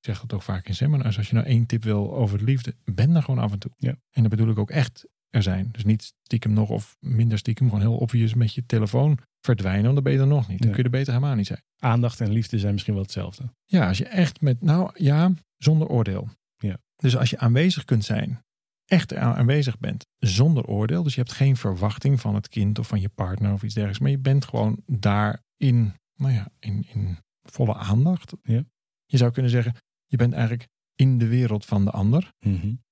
ik 0.00 0.06
zeg 0.06 0.20
dat 0.20 0.32
ook 0.32 0.42
vaak 0.42 0.68
in 0.68 0.74
seminars. 0.74 1.16
Als 1.16 1.28
je 1.28 1.34
nou 1.34 1.46
één 1.46 1.66
tip 1.66 1.84
wil 1.84 2.14
over 2.14 2.38
de 2.38 2.44
liefde, 2.44 2.74
ben 2.84 3.16
er 3.16 3.22
gewoon 3.22 3.40
af 3.40 3.52
en 3.52 3.58
toe. 3.58 3.72
Ja. 3.76 3.96
En 4.10 4.22
dat 4.22 4.30
bedoel 4.30 4.48
ik 4.48 4.58
ook 4.58 4.70
echt 4.70 5.06
er 5.30 5.42
zijn. 5.42 5.68
Dus 5.72 5.84
niet 5.84 6.02
stiekem 6.22 6.52
nog 6.52 6.68
of 6.68 6.96
minder 7.00 7.38
stiekem. 7.38 7.66
Gewoon 7.68 7.80
heel 7.84 7.96
obvious 7.96 8.34
met 8.34 8.54
je 8.54 8.66
telefoon 8.66 9.18
verdwijnen. 9.40 9.82
Want 9.82 9.94
dan 9.94 10.04
ben 10.04 10.12
je 10.12 10.18
er 10.18 10.26
nog 10.26 10.48
niet. 10.48 10.58
Dan 10.58 10.68
Ja. 10.68 10.74
kun 10.74 10.82
je 10.84 10.90
er 10.90 10.98
beter 10.98 11.12
helemaal 11.14 11.34
niet 11.36 11.46
zijn. 11.46 11.62
Aandacht 11.78 12.20
en 12.20 12.30
liefde 12.32 12.58
zijn 12.58 12.72
misschien 12.72 12.94
wel 12.94 13.02
hetzelfde. 13.02 13.52
Ja, 13.64 13.88
als 13.88 13.98
je 13.98 14.06
echt 14.06 14.40
met, 14.40 14.62
nou 14.62 14.90
ja, 14.94 15.32
zonder 15.56 15.88
oordeel. 15.88 16.28
Ja. 16.56 16.78
Dus 16.96 17.16
als 17.16 17.30
je 17.30 17.38
aanwezig 17.38 17.84
kunt 17.84 18.04
zijn, 18.04 18.42
echt 18.84 19.14
aan- 19.14 19.34
aanwezig 19.34 19.78
bent, 19.78 20.06
zonder 20.18 20.64
oordeel. 20.66 21.02
Dus 21.02 21.14
je 21.14 21.20
hebt 21.20 21.32
geen 21.32 21.56
verwachting 21.56 22.20
van 22.20 22.34
het 22.34 22.48
kind 22.48 22.78
of 22.78 22.88
van 22.88 23.00
je 23.00 23.08
partner 23.08 23.52
of 23.52 23.62
iets 23.62 23.74
dergelijks. 23.74 24.02
Maar 24.02 24.10
je 24.10 24.18
bent 24.18 24.44
gewoon 24.44 24.82
daar 24.86 25.42
in, 25.56 25.94
nou 26.16 26.32
ja, 26.32 26.48
in, 26.58 26.86
in 26.92 27.18
volle 27.42 27.74
aandacht. 27.74 28.32
Ja. 28.42 28.64
Je 29.06 29.16
zou 29.16 29.30
kunnen 29.32 29.50
zeggen, 29.50 29.74
je 30.06 30.16
bent 30.16 30.32
eigenlijk 30.32 30.68
in 30.94 31.18
de 31.18 31.26
wereld 31.26 31.64
van 31.64 31.84
de 31.84 31.90
ander. 31.90 32.32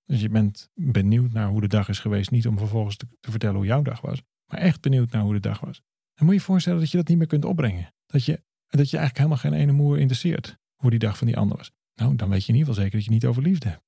Dus 0.09 0.21
je 0.21 0.29
bent 0.29 0.71
benieuwd 0.75 1.33
naar 1.33 1.49
hoe 1.49 1.61
de 1.61 1.67
dag 1.69 1.89
is 1.89 1.99
geweest. 1.99 2.31
Niet 2.31 2.47
om 2.47 2.59
vervolgens 2.59 2.97
te, 2.97 3.07
te 3.21 3.31
vertellen 3.31 3.57
hoe 3.57 3.67
jouw 3.67 3.83
dag 3.83 4.01
was. 4.01 4.23
Maar 4.47 4.61
echt 4.61 4.81
benieuwd 4.81 5.11
naar 5.11 5.23
hoe 5.23 5.33
de 5.33 5.41
dag 5.41 5.61
was. 5.61 5.83
Dan 6.15 6.27
moet 6.27 6.35
je 6.35 6.41
je 6.41 6.47
voorstellen 6.47 6.81
dat 6.81 6.91
je 6.91 6.97
dat 6.97 7.09
niet 7.09 7.19
meer 7.19 7.27
kunt 7.27 7.45
opbrengen. 7.45 7.95
Dat 8.07 8.25
je, 8.25 8.43
dat 8.69 8.91
je 8.91 8.97
eigenlijk 8.97 9.17
helemaal 9.17 9.37
geen 9.37 9.53
ene 9.53 9.73
moer 9.73 9.99
interesseert. 9.99 10.59
Hoe 10.75 10.91
die 10.91 10.99
dag 10.99 11.19
van 11.19 11.27
die 11.27 11.37
ander 11.37 11.57
was. 11.57 11.73
Nou, 11.95 12.17
dan 12.17 12.29
weet 12.29 12.45
je 12.45 12.53
in 12.53 12.59
ieder 12.59 12.69
geval 12.69 12.83
zeker 12.83 12.97
dat 12.99 13.05
je 13.07 13.11
niet 13.15 13.27
over 13.27 13.43
liefde 13.43 13.69
hebt. 13.69 13.83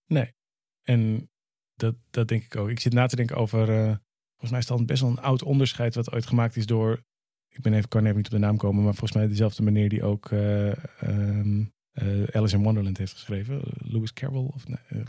En 0.83 1.31
dat, 1.75 1.95
dat 2.11 2.29
denk 2.29 2.45
ik 2.45 2.57
ook. 2.57 2.69
Ik 2.71 2.81
zit 2.81 2.93
na 2.93 3.07
te 3.07 3.17
denken 3.17 3.37
over. 3.37 3.61
eh, 3.71 3.97
volgens 4.31 4.51
mij 4.51 4.59
is 4.59 4.67
dat 4.67 4.87
best 4.87 5.01
wel 5.01 5.11
een 5.11 5.21
oud 5.21 5.43
onderscheid. 5.43 5.95
wat 5.95 6.13
ooit 6.13 6.27
gemaakt 6.27 6.57
is 6.57 6.67
door. 6.67 7.03
Ik 7.49 7.61
ben 7.61 7.73
even, 7.73 7.89
kan 7.89 8.05
even 8.05 8.17
niet 8.17 8.27
op 8.27 8.33
de 8.33 8.39
naam 8.39 8.57
komen. 8.57 8.85
maar 8.85 8.95
volgens 8.95 9.13
mij 9.19 9.29
dezelfde 9.29 9.63
meneer 9.63 9.89
die 9.89 10.03
ook. 10.03 10.31
eh, 10.31 10.85
ehm, 11.03 11.65
eh, 11.91 12.25
Alice 12.33 12.57
in 12.57 12.63
Wonderland 12.63 12.99
heeft 12.99 13.13
geschreven. 13.13 13.61
Lewis 13.79 14.13
Carroll. 14.13 14.47
Of, 14.47 14.69
nee, 14.69 15.03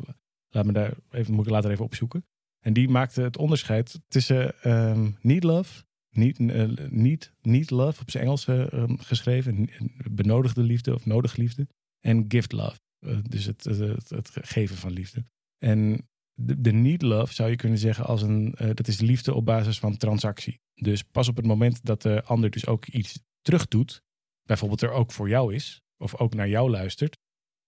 laat 0.51 0.65
me 0.65 0.71
daar 0.71 0.93
even, 1.11 1.33
moet 1.33 1.45
ik 1.45 1.51
later 1.51 1.71
even 1.71 1.85
opzoeken. 1.85 2.25
En 2.59 2.73
die 2.73 2.89
maakte 2.89 3.21
het 3.21 3.37
onderscheid 3.37 3.99
tussen 4.07 4.61
ehm, 4.61 5.11
need 5.21 5.43
love. 5.43 5.83
Niet, 6.09 6.39
eh, 6.39 6.69
niet, 6.89 7.33
need 7.41 7.69
love 7.69 8.01
op 8.01 8.11
zijn 8.11 8.23
Engels 8.23 8.47
eh, 8.47 8.73
ehm, 8.73 8.95
geschreven. 8.97 9.69
Benodigde 10.11 10.63
liefde 10.63 10.93
of 10.93 11.05
nodig 11.05 11.35
liefde. 11.35 11.67
En 11.99 12.25
gift 12.27 12.51
love. 12.51 12.79
Eh, 13.05 13.17
dus 13.29 13.45
het, 13.45 13.63
het, 14.09 14.31
geven 14.41 14.75
van 14.75 14.91
liefde. 14.91 15.25
En 15.57 16.09
de, 16.33 16.61
de 16.61 16.71
need 16.71 17.01
love 17.01 17.33
zou 17.33 17.49
je 17.49 17.55
kunnen 17.55 17.77
zeggen 17.77 18.05
als 18.05 18.21
een, 18.21 18.53
eh, 18.53 18.69
dat 18.73 18.87
is 18.87 18.99
liefde 18.99 19.33
op 19.33 19.45
basis 19.45 19.79
van 19.79 19.97
transactie. 19.97 20.59
Dus 20.73 21.03
pas 21.03 21.27
op 21.27 21.35
het 21.35 21.45
moment 21.45 21.85
dat 21.85 22.01
de 22.01 22.23
ander 22.23 22.49
dus 22.49 22.67
ook 22.67 22.87
iets 22.87 23.19
terug 23.41 23.67
doet, 23.67 24.03
bijvoorbeeld 24.43 24.81
er 24.81 24.91
ook 24.91 25.11
voor 25.11 25.29
jou 25.29 25.53
is, 25.53 25.81
of 25.97 26.15
ook 26.15 26.33
naar 26.33 26.49
jou 26.49 26.69
luistert, 26.69 27.17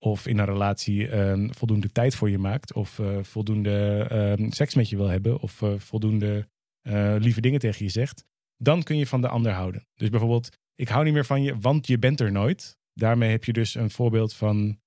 of 0.04 0.28
in 0.28 0.38
een 0.38 0.46
relatie 0.46 1.08
eh, 1.08 1.50
voldoende 1.50 1.92
tijd 1.92 2.16
voor 2.16 2.30
je 2.30 2.38
maakt, 2.38 2.74
of 2.74 3.00
eh, 3.00 3.18
voldoende 3.22 4.06
eh, 4.10 4.50
seks 4.50 4.76
met 4.76 4.90
je 4.90 4.96
wil 4.96 5.08
hebben, 5.08 5.40
of 5.40 5.62
eh, 5.62 5.74
voldoende 5.78 6.48
eh, 6.82 7.16
lieve 7.20 7.42
dingen 7.42 7.60
tegen 7.60 7.86
je 7.86 7.92
zegt, 7.92 8.26
dan 8.58 8.84
kun 8.84 8.98
je 8.98 9.08
van 9.08 9.22
de 9.22 9.28
ander 9.28 9.52
houden. 9.52 9.88
Dus 9.96 10.10
bijvoorbeeld, 10.10 10.50
ik 10.76 10.88
hou 10.88 11.04
niet 11.04 11.14
meer 11.14 11.26
van 11.26 11.44
je, 11.44 11.58
want 11.60 11.88
je 11.88 12.00
bent 12.00 12.20
er 12.20 12.32
nooit. 12.32 12.78
Daarmee 12.94 13.32
heb 13.32 13.44
je 13.44 13.54
dus 13.54 13.76
een 13.76 13.90
voorbeeld 13.90 14.34
van 14.34 14.82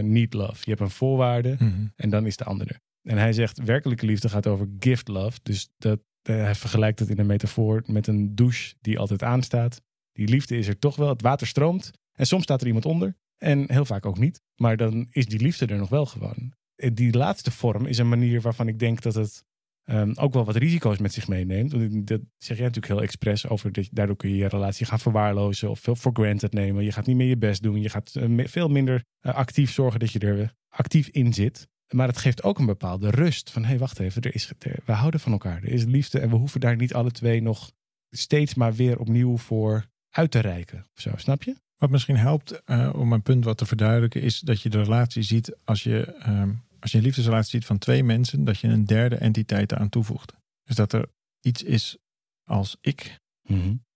need 0.00 0.34
love. 0.34 0.56
Je 0.60 0.70
hebt 0.70 0.80
een 0.80 0.90
voorwaarde, 0.90 1.56
en 1.96 2.10
dan 2.10 2.26
is 2.26 2.36
de 2.36 2.44
ander 2.44 2.68
er. 2.68 2.80
En 3.02 3.18
hij 3.18 3.32
zegt, 3.32 3.64
werkelijke 3.64 4.06
liefde 4.06 4.28
gaat 4.28 4.46
over 4.46 4.68
gift 4.78 5.08
love. 5.08 5.38
Dus 5.42 5.68
dat, 5.78 6.00
hij 6.22 6.54
vergelijkt 6.54 6.98
het 6.98 7.08
in 7.08 7.18
een 7.18 7.26
metafoor 7.26 7.82
met 7.86 8.06
een 8.06 8.34
douche 8.34 8.74
die 8.80 8.98
altijd 8.98 9.22
aanstaat. 9.22 9.82
Die 10.12 10.28
liefde 10.28 10.56
is 10.56 10.68
er 10.68 10.78
toch 10.78 10.96
wel, 10.96 11.08
het 11.08 11.22
water 11.22 11.46
stroomt. 11.46 11.90
En 12.12 12.26
soms 12.26 12.42
staat 12.42 12.60
er 12.60 12.66
iemand 12.66 12.86
onder. 12.86 13.16
En 13.42 13.72
heel 13.72 13.84
vaak 13.84 14.06
ook 14.06 14.18
niet. 14.18 14.42
Maar 14.56 14.76
dan 14.76 15.06
is 15.10 15.26
die 15.26 15.40
liefde 15.40 15.66
er 15.66 15.78
nog 15.78 15.88
wel 15.88 16.06
gewoon. 16.06 16.52
Eh, 16.74 16.90
Die 16.94 17.16
laatste 17.16 17.50
vorm 17.50 17.86
is 17.86 17.98
een 17.98 18.08
manier 18.08 18.40
waarvan 18.40 18.68
ik 18.68 18.78
denk 18.78 19.02
dat 19.02 19.14
het 19.14 19.44
ehm, 19.82 20.12
ook 20.14 20.32
wel 20.32 20.44
wat 20.44 20.56
risico's 20.56 20.98
met 20.98 21.12
zich 21.12 21.28
meeneemt. 21.28 21.72
Want 21.72 22.06
dat 22.06 22.20
zeg 22.38 22.56
jij 22.56 22.66
natuurlijk 22.66 22.92
heel 22.92 23.02
expres 23.02 23.48
over. 23.48 23.72
Dat, 23.72 23.88
daardoor 23.90 24.16
kun 24.16 24.30
je 24.30 24.36
je 24.36 24.48
relatie 24.48 24.86
gaan 24.86 24.98
verwaarlozen 24.98 25.70
of 25.70 25.80
veel 25.80 25.94
for 25.94 26.12
granted 26.12 26.52
nemen. 26.52 26.84
Je 26.84 26.92
gaat 26.92 27.06
niet 27.06 27.16
meer 27.16 27.28
je 27.28 27.36
best 27.36 27.62
doen. 27.62 27.80
Je 27.80 27.88
gaat 27.88 28.14
eh, 28.14 28.46
veel 28.46 28.68
minder 28.68 29.04
eh, 29.20 29.34
actief 29.34 29.72
zorgen 29.72 30.00
dat 30.00 30.12
je 30.12 30.18
er 30.18 30.54
actief 30.68 31.08
in 31.08 31.32
zit. 31.32 31.68
Maar 31.94 32.08
het 32.08 32.18
geeft 32.18 32.42
ook 32.42 32.58
een 32.58 32.66
bepaalde 32.66 33.10
rust. 33.10 33.50
Van 33.50 33.62
hé, 33.62 33.68
hey, 33.68 33.78
wacht 33.78 33.98
even, 33.98 34.22
er 34.22 34.34
is, 34.34 34.52
we 34.84 34.92
houden 34.92 35.20
van 35.20 35.32
elkaar. 35.32 35.62
Er 35.62 35.72
is 35.72 35.84
liefde 35.84 36.18
en 36.18 36.30
we 36.30 36.36
hoeven 36.36 36.60
daar 36.60 36.76
niet 36.76 36.94
alle 36.94 37.10
twee 37.10 37.42
nog 37.42 37.72
steeds 38.10 38.54
maar 38.54 38.74
weer 38.74 38.98
opnieuw 38.98 39.36
voor 39.36 39.86
uit 40.10 40.30
te 40.30 40.38
reiken. 40.38 40.86
Of 40.94 41.02
zo, 41.02 41.10
snap 41.16 41.42
je? 41.42 41.54
Wat 41.82 41.90
misschien 41.90 42.16
helpt 42.16 42.64
eh, 42.64 42.90
om 42.94 43.08
mijn 43.08 43.22
punt 43.22 43.44
wat 43.44 43.58
te 43.58 43.66
verduidelijken, 43.66 44.22
is 44.22 44.40
dat 44.40 44.62
je 44.62 44.68
de 44.68 44.82
relatie 44.82 45.22
ziet 45.22 45.56
als 45.64 45.82
je, 45.82 46.04
ehm, 46.04 46.54
als 46.80 46.90
je 46.90 46.98
een 46.98 47.04
liefdesrelatie 47.04 47.50
ziet 47.50 47.64
van 47.64 47.78
twee 47.78 48.04
mensen, 48.04 48.44
dat 48.44 48.58
je 48.58 48.68
een 48.68 48.84
derde 48.84 49.16
entiteit 49.16 49.72
eraan 49.72 49.88
toevoegt. 49.88 50.32
Dus 50.64 50.76
dat 50.76 50.92
er 50.92 51.08
iets 51.40 51.62
is 51.62 51.98
als 52.44 52.76
ik, 52.80 53.20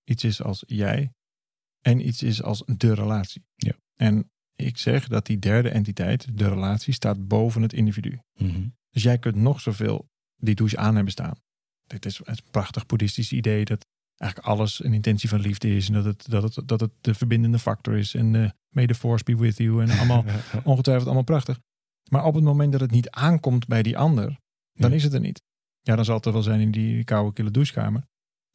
iets 0.05 0.25
is 0.25 0.43
als 0.43 0.65
jij 0.67 1.13
en 1.81 2.07
iets 2.07 2.23
is 2.23 2.43
als 2.43 2.63
de 2.77 2.95
relatie. 2.95 3.45
Ja. 3.55 3.73
En 3.95 4.31
ik 4.55 4.79
zeg 4.79 5.09
dat 5.09 5.27
die 5.27 5.39
derde 5.39 5.69
entiteit, 5.69 6.39
de 6.39 6.49
relatie, 6.49 6.95
staat 6.95 7.29
boven 7.29 7.63
het 7.63 7.73
individu. 7.73 8.19
Dus 8.91 9.03
jij 9.03 9.19
kunt 9.19 9.37
nog 9.37 9.61
zoveel 9.61 10.09
die 10.37 10.55
douche 10.55 10.77
aan 10.77 10.95
hebben 10.95 11.13
staan. 11.13 11.37
Dit 11.85 12.05
is 12.05 12.21
een 12.25 12.39
prachtig 12.51 12.87
boeddhistisch 12.87 13.33
idee 13.33 13.65
dat 13.65 13.87
eigenlijk 14.17 14.51
alles 14.51 14.85
een 14.85 14.93
intentie 14.93 15.29
van 15.29 15.41
liefde 15.41 15.77
is. 15.77 15.87
En 15.89 15.93
dat 15.95 16.05
het, 16.05 16.27
dat 16.31 16.43
het, 16.43 16.69
dat 16.69 16.81
het 16.81 16.91
de 17.01 17.15
verbindende 17.15 17.59
factor 17.59 17.97
is. 17.97 18.15
En 18.15 18.35
uh, 18.35 18.51
may 18.69 18.87
the 18.87 18.95
force 18.95 19.25
be 19.25 19.37
with 19.37 19.57
you. 19.57 19.83
En 19.83 19.91
allemaal 19.99 20.25
ongetwijfeld 20.65 21.07
allemaal 21.07 21.25
prachtig. 21.25 21.61
Maar 22.11 22.25
op 22.25 22.35
het 22.35 22.45
moment 22.45 22.73
dat 22.73 22.81
het 22.81 22.91
niet 22.91 23.11
aankomt 23.11 23.67
bij 23.67 23.83
die 23.83 23.99
ander, 23.99 24.39
dan 24.73 24.91
Ja. 24.91 24.97
is 24.97 25.03
het 25.03 25.13
er 25.13 25.21
niet. 25.21 25.43
Ja, 25.81 25.97
dan 25.97 26.05
zal 26.05 26.17
het 26.17 26.27
er 26.27 26.33
wel 26.33 26.43
zijn 26.43 26.61
in 26.61 26.71
die 26.71 27.05
koude 27.05 27.33
kille 27.33 27.51
douchekamer. 27.51 28.05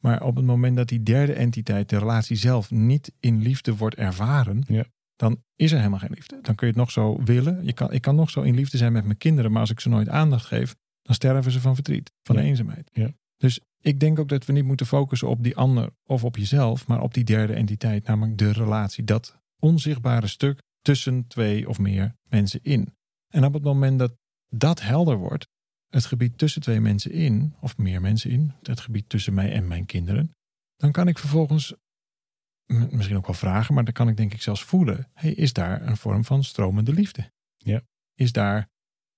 Maar 0.02 0.22
op 0.22 0.36
het 0.36 0.44
moment 0.44 0.76
dat 0.76 0.88
die 0.88 1.02
derde 1.02 1.32
entiteit, 1.32 1.88
de 1.88 1.98
relatie 1.98 2.36
zelf, 2.36 2.70
niet 2.70 3.12
in 3.20 3.42
liefde 3.42 3.76
wordt 3.76 3.96
ervaren, 3.96 4.64
Ja. 4.66 4.84
dan 5.16 5.42
is 5.56 5.70
er 5.72 5.78
helemaal 5.78 5.98
geen 5.98 6.12
liefde. 6.14 6.38
Dan 6.42 6.54
kun 6.54 6.66
je 6.66 6.72
het 6.72 6.82
nog 6.82 6.90
zo 6.90 7.22
willen. 7.24 7.64
Je 7.64 7.72
kan, 7.72 7.92
ik 7.92 8.02
kan 8.02 8.14
nog 8.14 8.30
zo 8.30 8.40
in 8.42 8.54
liefde 8.54 8.76
zijn 8.76 8.92
met 8.92 9.04
mijn 9.04 9.18
kinderen, 9.18 9.50
maar 9.52 9.60
als 9.60 9.70
ik 9.70 9.80
ze 9.80 9.88
nooit 9.88 10.08
aandacht 10.08 10.46
geef, 10.46 10.74
dan 11.02 11.14
sterven 11.14 11.52
ze 11.52 11.60
van 11.60 11.74
verdriet, 11.74 12.12
van 12.22 12.36
Ja. 12.36 12.42
eenzaamheid. 12.42 12.90
Ja. 12.92 13.10
Dus 13.36 13.60
ik 13.82 14.00
denk 14.00 14.18
ook 14.18 14.28
dat 14.28 14.44
we 14.44 14.52
niet 14.52 14.64
moeten 14.64 14.86
focussen 14.86 15.28
op 15.28 15.42
die 15.42 15.56
ander 15.56 15.90
of 16.06 16.24
op 16.24 16.36
jezelf, 16.36 16.86
maar 16.86 17.00
op 17.00 17.14
die 17.14 17.24
derde 17.24 17.52
entiteit, 17.52 18.06
namelijk 18.06 18.38
de 18.38 18.52
relatie. 18.52 19.04
Dat 19.04 19.40
onzichtbare 19.58 20.26
stuk 20.26 20.62
tussen 20.80 21.26
twee 21.26 21.68
of 21.68 21.78
meer 21.78 22.16
mensen 22.28 22.62
in. 22.62 22.94
En 23.28 23.44
op 23.44 23.52
het 23.52 23.62
moment 23.62 23.98
dat 23.98 24.12
dat 24.48 24.80
helder 24.80 25.16
wordt, 25.16 25.48
het 25.88 26.04
gebied 26.04 26.38
tussen 26.38 26.62
twee 26.62 26.80
mensen 26.80 27.10
in, 27.10 27.54
of 27.60 27.76
meer 27.76 28.00
mensen 28.00 28.30
in, 28.30 28.52
het 28.62 28.80
gebied 28.80 29.08
tussen 29.08 29.34
mij 29.34 29.52
en 29.52 29.68
mijn 29.68 29.86
kinderen, 29.86 30.34
dan 30.76 30.92
kan 30.92 31.08
ik 31.08 31.18
vervolgens 31.18 31.74
misschien 32.66 33.16
ook 33.16 33.26
wel 33.26 33.34
vragen, 33.34 33.74
maar 33.74 33.84
dan 33.84 33.92
kan 33.92 34.08
ik 34.08 34.16
denk 34.16 34.32
ik 34.32 34.42
zelfs 34.42 34.64
voelen: 34.64 35.10
hey, 35.12 35.32
is 35.32 35.52
daar 35.52 35.86
een 35.86 35.96
vorm 35.96 36.24
van 36.24 36.44
stromende 36.44 36.92
liefde? 36.92 37.32
Ja. 37.56 37.82
Is 38.14 38.32
daar 38.32 38.68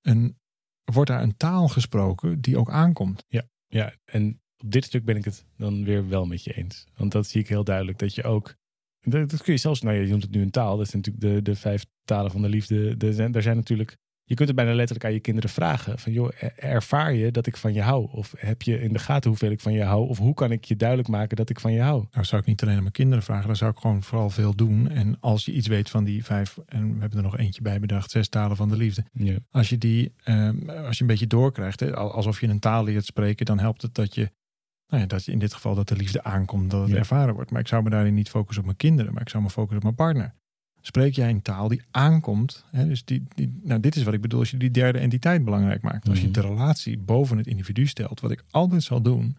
een, 0.01 0.39
wordt 0.85 1.11
daar 1.11 1.23
een 1.23 1.37
taal 1.37 1.69
gesproken 1.69 2.41
die 2.41 2.59
ook 2.59 2.71
aankomt? 2.71 3.25
Ja, 3.67 3.95
en 4.05 4.43
op 4.65 4.73
dit 4.73 4.85
stuk 4.85 5.05
ben 5.05 5.17
ik 5.17 5.25
het 5.25 5.45
dan 5.57 5.85
weer 5.85 6.09
wel 6.09 6.27
met 6.27 6.45
je 6.45 6.53
eens. 6.55 6.87
Want 6.97 7.13
dat 7.13 7.27
zie 7.27 7.41
ik 7.41 7.49
heel 7.49 7.65
duidelijk. 7.65 7.99
Dat 7.99 8.15
je 8.15 8.23
ook. 8.23 8.55
Dat, 9.01 9.31
dat 9.31 9.43
kun 9.43 9.53
je 9.53 9.59
zelfs, 9.59 9.81
nou 9.81 9.97
je 9.97 10.07
noemt 10.09 10.23
het 10.23 10.31
nu 10.31 10.43
een 10.43 10.51
taal. 10.51 10.77
Dat 10.77 10.89
zijn 10.89 11.03
natuurlijk 11.07 11.45
de, 11.45 11.51
de 11.51 11.57
vijf 11.59 11.85
talen 12.05 12.31
van 12.31 12.43
de 12.43 12.49
liefde. 12.49 12.97
Zijn, 13.13 13.35
er 13.35 13.43
zijn 13.43 13.57
natuurlijk. 13.57 13.97
Je 14.27 14.35
kunt 14.35 14.49
het 14.49 14.57
bijna 14.57 14.75
letterlijk 14.75 15.07
aan 15.07 15.13
je 15.13 15.21
kinderen 15.21 15.51
vragen. 15.51 15.99
Van 15.99 16.13
joh, 16.13 16.31
er- 16.39 16.53
ervaar 16.59 17.15
je 17.15 17.31
dat 17.31 17.47
ik 17.47 17.57
van 17.57 17.73
je 17.73 17.83
hou? 17.83 18.09
Of 18.13 18.35
heb 18.37 18.63
je 18.63 18.81
in 18.81 18.93
de 18.93 18.99
gaten 18.99 19.31
hoeveel 19.31 19.51
ik 19.51 19.61
van 19.61 19.73
je 19.73 19.83
hou? 19.83 20.09
Of 20.09 20.19
hoe 20.19 20.35
kan 20.35 20.53
ik 20.53 20.65
je 20.65 20.77
duidelijk 20.77 21.09
maken 21.09 21.37
dat 21.37 21.51
ik 21.51 21.61
van 21.61 21.73
je 21.73 21.81
hou? 21.81 22.05
Nou, 22.11 22.25
zou 22.25 22.41
ik 22.41 22.47
niet 22.47 22.63
alleen 22.63 22.75
aan 22.75 22.81
mijn 22.81 22.93
kinderen 22.93 23.25
vragen, 23.25 23.47
dan 23.47 23.57
zou 23.57 23.71
ik 23.71 23.79
gewoon 23.79 24.03
vooral 24.03 24.31
veel 24.31 24.55
doen. 24.55 24.89
En 24.89 25.17
als 25.21 25.45
je 25.45 25.53
iets 25.53 25.67
weet 25.69 25.91
van 25.91 26.05
die 26.05 26.25
vijf, 26.25 26.59
en 26.67 26.95
we 26.95 27.01
hebben 27.01 27.19
er 27.19 27.25
nog 27.25 27.39
eentje 27.39 27.63
bij 27.63 27.81
bedacht, 27.81 28.11
zes 28.11 28.29
talen 28.29 28.57
van 28.57 28.69
de 28.69 28.77
liefde. 28.77 29.05
Ja. 29.13 29.37
Als 29.51 29.69
je 29.69 29.79
die, 29.79 30.13
ehm, 30.25 30.69
als 30.71 30.97
je 30.97 31.03
een 31.03 31.09
beetje 31.11 31.27
doorkrijgt, 31.27 31.81
hè, 31.81 31.97
al- 31.97 32.13
alsof 32.13 32.41
je 32.41 32.47
een 32.49 32.59
taal 32.59 32.85
leert 32.85 33.05
spreken, 33.05 33.47
dan 33.47 33.59
helpt 33.59 33.83
het 33.83 33.95
dat 33.95 34.15
je, 34.15 34.31
nou 34.87 35.03
ja, 35.03 35.09
dat 35.09 35.25
je 35.25 35.33
in 35.33 35.39
dit 35.39 35.55
geval 35.55 35.75
dat 35.75 35.89
de 35.89 35.97
liefde 35.97 36.23
aankomt, 36.23 36.71
dat 36.71 36.81
het 36.83 36.91
Ja. 36.91 36.97
ervaren 36.97 37.35
wordt. 37.35 37.51
Maar 37.51 37.61
ik 37.61 37.69
zou 37.69 37.83
me 37.83 37.91
daarin 37.91 38.15
niet 38.15 38.29
focussen 38.29 38.59
op 38.59 38.65
mijn 38.65 38.77
kinderen, 38.77 39.13
maar 39.13 39.23
ik 39.23 39.29
zou 39.29 39.43
me 39.43 39.51
focussen 39.51 39.77
op 39.77 39.83
mijn 39.83 39.95
partner. 39.95 40.35
Spreek 40.81 41.15
jij 41.15 41.31
een 41.31 41.43
taal 41.43 41.69
die 41.69 41.83
aankomt, 41.91 42.65
hè, 42.71 42.87
dus 42.87 43.05
die, 43.05 43.23
die, 43.35 43.61
nou 43.63 43.81
dit 43.81 43.97
is 43.97 44.03
wat 44.03 44.15
ik 44.15 44.21
bedoel, 44.21 44.41
als 44.41 44.51
je 44.51 44.57
die 44.57 44.71
derde 44.71 44.99
entiteit 44.99 45.45
belangrijk 45.45 45.83
maakt. 45.83 46.09
Als 46.09 46.19
je 46.21 46.25
Mhm. 46.25 46.33
de 46.33 46.41
relatie 46.41 46.99
boven 46.99 47.37
het 47.37 47.47
individu 47.47 47.87
stelt, 47.87 48.21
wat 48.21 48.31
ik 48.31 48.45
altijd 48.51 48.83
zal 48.83 49.03
doen, 49.03 49.37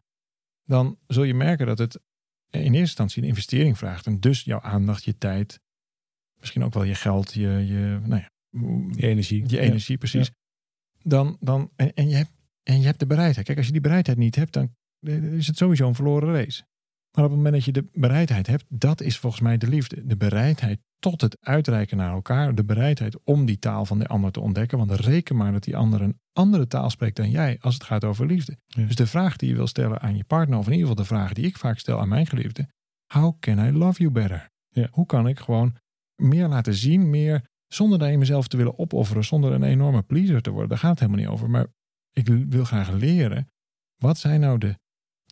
dan 0.64 0.98
zul 1.08 1.24
je 1.24 1.34
merken 1.34 1.66
dat 1.66 1.78
het 1.78 2.00
in 2.50 2.62
eerste 2.62 2.78
instantie 2.80 3.22
een 3.22 3.28
investering 3.28 3.78
vraagt. 3.78 4.06
En 4.06 4.20
dus 4.20 4.44
jouw 4.44 4.62
aandacht, 4.62 5.04
je 5.04 5.18
tijd, 5.18 5.60
misschien 6.40 6.64
ook 6.64 6.74
wel 6.74 6.84
je 6.84 6.96
geld, 6.96 7.34
je, 7.34 7.42
je, 7.50 8.00
nou 8.04 8.22
ja, 8.22 8.30
Je 8.96 9.08
energie. 9.08 9.44
je 9.50 9.60
energie, 9.60 9.98
precies. 9.98 10.32
Dan, 11.04 11.38
dan, 11.40 11.72
en, 11.76 11.94
en, 11.94 12.10
je 12.10 12.16
hebt, 12.16 12.32
en 12.64 12.80
je 12.80 12.86
hebt 12.86 13.00
de 13.00 13.06
bereidheid. 13.08 13.46
Kijk, 13.46 13.58
als 13.58 13.68
je 13.68 13.72
die 13.74 13.82
bereidheid 13.82 14.18
niet 14.18 14.36
hebt, 14.36 14.54
dan 14.54 14.76
is 15.10 15.48
het 15.48 15.58
sowieso 15.58 15.88
een 15.88 15.96
verloren 15.96 16.34
race. 16.34 16.64
Maar 17.16 17.24
op 17.24 17.30
het 17.30 17.40
moment 17.40 17.56
dat 17.56 17.66
je 17.66 17.72
de 17.72 17.90
bereidheid 17.94 18.48
hebt, 18.48 18.66
dat 18.68 19.02
is 19.02 19.18
volgens 19.18 19.42
mij 19.42 19.58
de 19.58 19.68
liefde. 19.68 20.06
De 20.06 20.18
bereidheid 20.18 20.80
tot 21.00 21.22
het 21.22 21.38
uitreiken 21.40 21.98
naar 21.98 22.12
elkaar. 22.12 22.56
De 22.56 22.66
bereidheid 22.66 23.24
om 23.24 23.46
die 23.46 23.60
taal 23.60 23.86
van 23.86 24.00
de 24.00 24.08
ander 24.08 24.32
te 24.32 24.40
ontdekken. 24.40 24.78
Want 24.78 24.92
reken 24.92 25.36
maar 25.36 25.52
dat 25.52 25.64
die 25.64 25.78
ander 25.78 26.02
een 26.02 26.20
andere 26.34 26.68
taal 26.68 26.90
spreekt 26.90 27.16
dan 27.16 27.30
jij 27.30 27.58
als 27.60 27.74
het 27.74 27.84
gaat 27.84 28.04
over 28.04 28.26
liefde. 28.26 28.58
Ja. 28.66 28.86
Dus 28.86 28.96
de 28.96 29.08
vraag 29.08 29.36
die 29.36 29.50
je 29.50 29.56
wil 29.56 29.68
stellen 29.68 30.02
aan 30.02 30.18
je 30.18 30.24
partner, 30.24 30.58
of 30.58 30.66
in 30.66 30.72
ieder 30.72 30.88
geval 30.88 31.04
de 31.04 31.10
vraag 31.10 31.34
die 31.34 31.46
ik 31.46 31.58
vaak 31.58 31.80
stel 31.80 32.00
aan 32.00 32.10
mijn 32.10 32.28
geliefde. 32.28 32.68
How 33.14 33.40
can 33.40 33.60
I 33.60 33.72
love 33.72 34.00
you 34.02 34.12
better? 34.12 34.50
Ja. 34.70 34.88
Hoe 34.92 35.06
kan 35.06 35.28
ik 35.28 35.40
gewoon 35.40 35.76
meer 36.16 36.48
laten 36.48 36.74
zien, 36.74 37.10
meer 37.10 37.44
zonder 37.68 38.00
daarin 38.00 38.20
mezelf 38.20 38.48
te 38.48 38.58
willen 38.58 38.80
opofferen, 38.80 39.24
zonder 39.24 39.52
een 39.52 39.64
enorme 39.64 40.02
pleaser 40.02 40.42
te 40.42 40.50
worden. 40.50 40.70
Daar 40.70 40.78
gaat 40.78 40.90
het 40.90 41.00
helemaal 41.00 41.22
niet 41.22 41.30
over. 41.30 41.50
Maar 41.50 41.68
ik 42.12 42.28
wil 42.28 42.64
graag 42.64 42.92
leren, 42.92 43.50
wat 43.96 44.18
zijn 44.18 44.40
nou 44.40 44.58
de, 44.58 44.78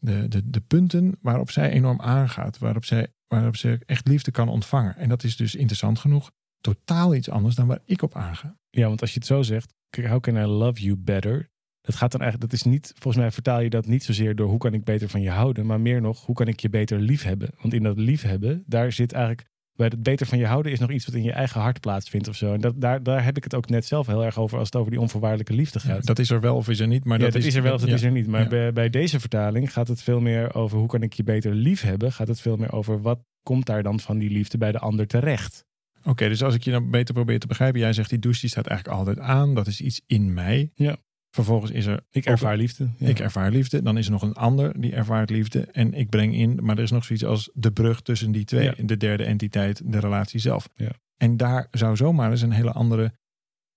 de, 0.04 0.28
de, 0.28 0.50
de 0.50 0.62
punten 0.62 1.18
waarop 1.22 1.52
zij 1.52 1.70
enorm 1.70 2.02
aangaat, 2.02 2.58
waarop 2.58 2.86
zij, 2.86 3.08
waarop 3.28 3.56
ze 3.56 3.80
echt 3.86 4.08
liefde 4.08 4.32
kan 4.32 4.50
ontvangen. 4.50 4.98
En 4.98 5.10
dat 5.10 5.24
is 5.24 5.36
dus 5.36 5.56
interessant 5.56 6.00
genoeg 6.00 6.32
totaal 6.62 7.16
iets 7.16 7.30
anders 7.30 7.56
dan 7.56 7.68
waar 7.68 7.82
ik 7.86 8.02
op 8.02 8.16
aanga. 8.16 8.58
Ja, 8.70 8.88
want 8.88 9.02
als 9.02 9.14
je 9.14 9.20
het 9.20 9.28
zo 9.28 9.42
zegt, 9.42 9.74
how 9.90 10.20
can 10.20 10.36
I 10.36 10.46
love 10.46 10.82
you 10.82 10.96
better? 10.98 11.50
Dat 11.82 11.96
gaat 11.96 12.12
dan 12.12 12.22
eigenlijk, 12.22 12.52
dat 12.52 12.60
is 12.60 12.66
niet, 12.66 12.92
volgens 12.94 13.24
mij 13.24 13.32
vertaal 13.32 13.60
je 13.60 13.70
dat 13.70 13.86
niet 13.86 14.04
zozeer 14.04 14.36
door 14.36 14.50
hoe 14.50 14.58
kan 14.58 14.74
ik 14.74 14.84
beter 14.84 15.10
van 15.10 15.22
je 15.22 15.30
houden, 15.30 15.66
maar 15.66 15.82
meer 15.82 16.02
nog, 16.02 16.26
hoe 16.26 16.36
kan 16.36 16.48
ik 16.48 16.60
je 16.60 16.70
beter 16.70 17.00
liefhebben? 17.00 17.50
Want 17.62 17.74
in 17.74 17.84
dat 17.84 17.98
liefhebben, 17.98 18.64
daar 18.66 18.92
zit 18.92 19.12
eigenlijk, 19.12 19.48
bij 19.76 19.88
het 19.88 20.04
beter 20.04 20.26
van 20.26 20.38
je 20.38 20.46
houden 20.46 20.72
is 20.72 20.80
nog 20.80 20.92
iets 20.92 21.06
wat 21.06 21.16
in 21.16 21.24
je 21.24 21.32
eigen 21.32 21.62
hart 21.62 21.80
plaatsvindt 21.80 22.28
of 22.28 22.36
zo. 22.36 22.54
En 22.54 22.62
dat, 22.62 22.82
daar, 22.82 23.04
daar 23.04 23.24
heb 23.24 23.38
ik 23.38 23.44
het 23.44 23.56
ook 23.56 23.70
net 23.70 23.86
zelf 23.86 24.08
heel 24.08 24.26
erg 24.26 24.38
over 24.38 24.58
als 24.58 24.68
het 24.68 24.76
over 24.76 24.92
die 24.92 25.00
onvoorwaardelijke 25.00 25.54
liefde 25.54 25.80
gaat. 25.80 26.06
dat 26.06 26.20
is 26.20 26.30
er 26.30 26.42
wel 26.42 26.56
of 26.56 26.70
is 26.70 26.80
er 26.80 26.88
niet. 26.88 27.06
Maar 27.06 27.20
ja, 27.20 27.30
dat, 27.30 27.44
is 27.44 27.56
er 27.56 27.62
wel 27.62 27.74
of 27.74 27.80
dat 27.80 27.90
ja. 27.90 27.96
is 27.96 28.04
er 28.04 28.12
niet. 28.12 28.28
Maar 28.28 28.48
bij, 28.48 28.74
bij 28.74 28.90
deze 28.90 29.20
vertaling 29.20 29.74
gaat 29.74 29.88
het 29.88 30.04
veel 30.04 30.20
meer 30.20 30.56
over 30.56 30.78
hoe 30.78 30.88
kan 30.88 31.02
ik 31.02 31.14
je 31.14 31.24
beter 31.24 31.54
liefhebben. 31.54 32.12
Gaat 32.12 32.28
het 32.28 32.42
veel 32.42 32.58
meer 32.58 32.72
over 32.74 33.02
wat 33.02 33.20
komt 33.44 33.66
daar 33.66 33.84
dan 33.84 34.00
van 34.00 34.18
die 34.18 34.30
liefde 34.30 34.58
bij 34.58 34.72
de 34.72 34.80
ander 34.80 35.08
terecht. 35.08 35.66
Oké, 36.06 36.28
dus 36.28 36.44
als 36.44 36.56
ik 36.56 36.64
je 36.64 36.72
dan 36.72 36.90
beter 36.90 37.14
probeer 37.14 37.40
te 37.40 37.48
begrijpen. 37.48 37.80
Jij 37.80 37.94
zegt 37.94 38.10
die 38.10 38.20
douche 38.20 38.42
die 38.42 38.50
staat 38.50 38.68
eigenlijk 38.68 38.98
altijd 38.98 39.20
aan. 39.20 39.54
Dat 39.54 39.68
is 39.68 39.82
iets 39.82 40.02
in 40.08 40.34
mij. 40.34 40.72
Ja. 40.76 40.96
Vervolgens 41.34 41.72
is 41.72 41.86
er 41.86 42.04
Ik 42.12 42.26
ervaar 42.26 42.58
liefde. 42.58 42.90
Ja. 42.98 43.08
Ik 43.08 43.20
ervaar 43.20 43.52
liefde. 43.52 43.82
Dan 43.82 43.98
is 43.98 44.06
er 44.06 44.12
nog 44.12 44.22
een 44.22 44.34
ander 44.34 44.82
die 44.82 44.94
ervaart 44.94 45.30
liefde. 45.30 45.62
En 45.62 45.94
ik 45.94 46.10
breng 46.10 46.36
in, 46.36 46.60
maar 46.62 46.78
er 46.78 46.84
is 46.84 46.92
nog 46.92 47.06
zoiets 47.06 47.26
als 47.26 47.50
de 47.54 47.72
brug 47.72 48.02
tussen 48.02 48.32
die 48.32 48.46
twee. 48.46 48.64
Ja. 48.64 48.74
De 48.78 48.98
derde 48.98 49.24
entiteit, 49.24 49.82
de 49.92 50.00
relatie 50.00 50.40
zelf. 50.40 50.70
Ja. 50.76 50.92
En 51.18 51.38
daar 51.38 51.68
zou 51.72 51.96
zomaar 51.96 52.32
eens 52.32 52.42
een 52.42 52.52
hele 52.52 52.72
andere 52.72 53.14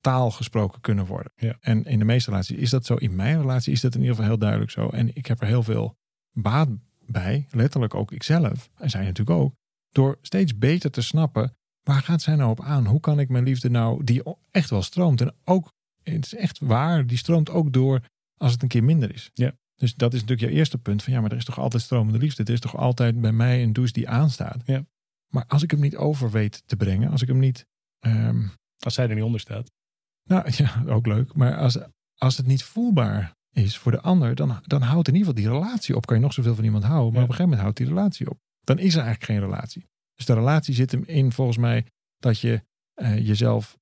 taal 0.01 0.31
gesproken 0.31 0.81
kunnen 0.81 1.07
worden. 1.07 1.33
Ja. 1.37 1.57
En 1.61 1.85
in 1.85 1.99
de 1.99 2.05
meeste 2.05 2.31
relaties 2.31 2.57
is 2.57 2.71
dat 2.71 2.87
zo. 2.87 2.95
In 2.95 3.17
mijn 3.17 3.41
relatie 3.41 3.73
is 3.73 3.81
dat 3.81 3.95
in 3.95 4.01
ieder 4.01 4.15
geval 4.15 4.31
heel 4.31 4.41
duidelijk 4.41 4.71
zo. 4.71 4.89
En 4.89 5.11
ik 5.15 5.27
heb 5.27 5.41
er 5.41 5.47
heel 5.47 5.63
veel 5.63 5.97
baat 6.33 6.69
bij. 7.07 7.47
Letterlijk 7.51 7.95
ook 7.95 8.13
ikzelf. 8.13 8.71
En 8.77 8.91
zij 8.91 9.05
natuurlijk 9.05 9.39
ook. 9.39 9.55
Door 9.91 10.19
steeds 10.23 10.59
beter 10.59 10.91
te 10.91 11.03
snappen. 11.03 11.57
Waar 11.83 12.03
gaat 12.03 12.23
zij 12.23 12.37
nou 12.37 12.51
op 12.51 12.61
aan? 12.61 12.87
Hoe 12.87 13.01
kan 13.01 13.21
ik 13.21 13.29
mijn 13.29 13.45
liefde 13.45 13.71
nou, 13.71 14.05
die 14.05 14.23
echt 14.51 14.71
wel 14.71 14.83
stroomt. 14.83 15.21
En 15.21 15.35
ook, 15.45 15.73
het 16.15 16.25
is 16.25 16.35
echt 16.35 16.59
waar, 16.59 17.07
die 17.07 17.17
stroomt 17.19 17.51
ook 17.51 17.73
door 17.73 18.03
als 18.37 18.53
het 18.53 18.63
een 18.63 18.69
keer 18.69 18.85
minder 18.85 19.15
is. 19.15 19.31
Ja. 19.35 19.53
Dus 19.75 19.95
dat 19.95 20.15
is 20.15 20.21
natuurlijk 20.21 20.51
je 20.51 20.59
eerste 20.59 20.79
punt. 20.79 21.03
Van 21.03 21.13
ja, 21.13 21.21
maar 21.21 21.31
er 21.31 21.37
is 21.37 21.45
toch 21.45 21.59
altijd 21.59 21.83
stromende 21.83 22.19
liefde. 22.19 22.43
Er 22.45 22.53
is 22.53 22.61
toch 22.61 22.77
altijd 22.77 23.21
bij 23.21 23.33
mij 23.33 23.63
een 23.63 23.73
douche 23.73 23.93
die 23.93 24.09
aanstaat. 24.09 24.63
Ja. 24.65 24.87
Maar 25.33 25.45
als 25.47 25.63
ik 25.63 25.71
hem 25.71 25.81
niet 25.81 25.97
over 25.97 26.31
weet 26.31 26.63
te 26.67 26.77
brengen. 26.77 27.11
Als 27.11 27.23
ik 27.23 27.29
hem 27.29 27.39
niet... 27.39 27.67
ehm, 27.99 28.47
Als 28.79 28.95
zij 28.95 29.09
er 29.09 29.15
niet 29.15 29.25
onder 29.25 29.41
staat. 29.41 29.71
nou 30.29 30.51
ja, 30.63 30.83
ook 30.87 31.07
leuk. 31.07 31.35
Maar 31.35 31.57
als, 31.57 31.79
als 32.15 32.37
het 32.37 32.47
niet 32.47 32.63
voelbaar 32.63 33.35
is 33.53 33.77
voor 33.79 33.93
de 33.93 34.01
ander. 34.01 34.35
Dan, 34.35 34.61
dan 34.63 34.83
houdt 34.83 35.09
in 35.09 35.15
ieder 35.15 35.29
geval 35.35 35.51
die 35.53 35.61
relatie 35.61 35.97
op. 35.97 36.07
Kan 36.07 36.17
je 36.17 36.23
nog 36.23 36.33
zoveel 36.33 36.55
van 36.55 36.65
iemand 36.65 36.85
houden. 36.85 37.13
Maar 37.13 37.21
Ja. 37.23 37.25
op 37.25 37.29
een 37.31 37.35
gegeven 37.37 37.59
moment 37.59 37.61
houdt 37.63 37.77
die 37.77 37.87
relatie 37.87 38.31
op. 38.31 38.39
Dan 38.61 38.79
is 38.79 38.95
er 38.95 39.03
eigenlijk 39.03 39.25
geen 39.33 39.41
relatie. 39.51 39.87
Dus 40.15 40.27
de 40.27 40.35
relatie 40.35 40.75
zit 40.75 40.91
hem 40.93 41.03
in 41.07 41.33
volgens 41.33 41.57
mij 41.59 41.87
dat 42.19 42.41
je 42.41 42.63
eh, 42.95 43.27
jezelf 43.27 43.77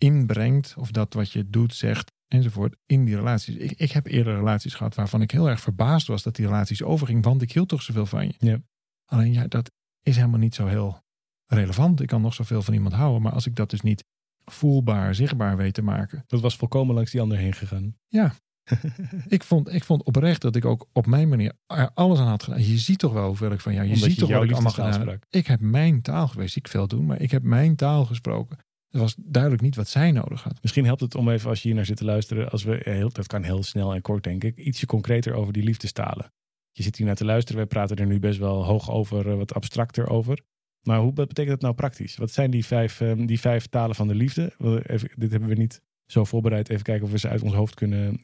inbrengt. 0.00 0.74
Of 0.78 0.90
dat 0.90 1.14
wat 1.14 1.32
je 1.32 1.50
doet, 1.50 1.74
zegt 1.74 2.12
enzovoort 2.28 2.76
in 2.86 3.04
die 3.04 3.16
relaties. 3.16 3.56
Ik, 3.56 3.72
ik 3.72 3.92
heb 3.92 4.06
eerder 4.06 4.34
relaties 4.34 4.74
gehad 4.74 4.94
waarvan 4.94 5.22
ik 5.22 5.30
heel 5.30 5.48
erg 5.48 5.60
verbaasd 5.60 6.06
was 6.06 6.22
dat 6.22 6.36
die 6.36 6.46
relaties 6.46 6.82
overging. 6.82 7.24
Want 7.24 7.42
ik 7.42 7.52
hield 7.52 7.68
toch 7.68 7.82
zoveel 7.82 8.06
van 8.06 8.26
je. 8.26 8.34
Ja. 8.38 8.60
Alleen 9.04 9.32
ja, 9.32 9.46
dat 9.46 9.70
is 10.02 10.16
helemaal 10.16 10.38
niet 10.38 10.54
zo 10.54 10.66
heel 10.66 11.02
relevant. 11.46 12.00
Ik 12.00 12.08
kan 12.08 12.20
nog 12.20 12.34
zoveel 12.34 12.62
van 12.62 12.74
iemand 12.74 12.94
houden. 12.94 13.22
Maar 13.22 13.32
als 13.32 13.46
ik 13.46 13.56
dat 13.56 13.70
dus 13.70 13.80
niet 13.80 14.04
voelbaar, 14.44 15.14
zichtbaar 15.14 15.56
weet 15.56 15.74
te 15.74 15.82
maken. 15.82 16.24
Dat 16.26 16.40
was 16.40 16.56
volkomen 16.56 16.94
langs 16.94 17.10
die 17.10 17.20
ander 17.20 17.38
heen 17.38 17.52
gegaan. 17.52 17.96
Ja. 18.08 18.34
ik, 19.28 19.42
vond, 19.42 19.72
ik 19.74 19.84
vond 19.84 20.02
oprecht 20.02 20.40
dat 20.40 20.56
ik 20.56 20.64
ook 20.64 20.88
op 20.92 21.06
mijn 21.06 21.28
manier 21.28 21.52
er 21.66 21.90
alles 21.94 22.18
aan 22.18 22.26
had 22.26 22.42
gedaan. 22.42 22.66
Je 22.66 22.78
ziet 22.78 22.98
toch 22.98 23.12
wel 23.12 23.26
hoeveel 23.26 23.52
ik 23.52 23.60
van 23.60 23.72
jou. 23.72 23.86
Je 23.86 23.92
Omdat 23.92 24.08
ziet 24.08 24.18
je 24.18 24.20
toch 24.20 24.30
wat 24.30 24.44
ik 24.44 24.52
allemaal 24.52 24.72
gedaan 24.72 25.08
heb. 25.08 25.26
Ik 25.30 25.46
heb 25.46 25.60
mijn 25.60 26.02
taal 26.02 26.28
geweest. 26.28 26.56
Ik 26.56 26.68
veel 26.68 26.86
doen, 26.86 27.06
maar 27.06 27.20
ik 27.20 27.30
heb 27.30 27.42
mijn 27.42 27.76
taal 27.76 28.04
gesproken. 28.04 28.58
Het 28.90 29.00
was 29.00 29.14
duidelijk 29.18 29.62
niet 29.62 29.76
wat 29.76 29.88
zij 29.88 30.10
nodig 30.12 30.42
had. 30.42 30.58
Misschien 30.62 30.84
helpt 30.84 31.00
het 31.00 31.14
om 31.14 31.28
even 31.30 31.48
als 31.48 31.60
je 31.62 31.66
hier 31.68 31.76
naar 31.76 31.86
zit 31.86 31.96
te 31.96 32.04
luisteren. 32.04 32.50
Als 32.50 32.62
we 32.64 32.80
heel, 32.84 33.08
dat 33.12 33.26
kan 33.26 33.42
heel 33.42 33.62
snel 33.62 33.94
en 33.94 34.02
kort 34.02 34.22
denk 34.24 34.44
ik. 34.44 34.56
Ietsje 34.56 34.86
concreter 34.86 35.32
over 35.34 35.52
die 35.52 35.62
liefdestalen. 35.62 36.32
Je 36.72 36.82
zit 36.82 36.96
hier 36.96 37.06
naar 37.06 37.14
te 37.16 37.24
luisteren. 37.24 37.56
Wij 37.56 37.66
praten 37.66 37.96
er 37.96 38.06
nu 38.06 38.18
best 38.20 38.38
wel 38.38 38.64
hoog 38.64 38.90
over. 38.90 39.28
eh, 39.30 39.36
Wat 39.36 39.54
abstracter 39.54 40.08
over. 40.08 40.40
Maar 40.86 40.98
hoe 41.00 41.12
wat 41.14 41.28
betekent 41.28 41.52
dat 41.54 41.60
nou 41.60 41.74
praktisch? 41.74 42.16
Wat 42.16 42.30
zijn 42.30 42.50
die 42.50 42.66
vijf, 42.66 43.00
ehm, 43.00 43.26
die 43.26 43.40
vijf 43.40 43.66
talen 43.66 43.94
van 43.96 44.08
de 44.08 44.14
liefde? 44.14 44.52
Even, 44.86 45.10
dit 45.16 45.30
hebben 45.30 45.48
we 45.48 45.54
niet 45.54 45.80
zo 46.06 46.24
voorbereid. 46.24 46.68
Even 46.68 46.82
kijken 46.84 47.04
of 47.04 47.10
we 47.12 47.18
ze 47.18 47.28
uit 47.28 47.42
ons 47.42 47.54
hoofd 47.54 47.74
kunnen, 47.74 48.20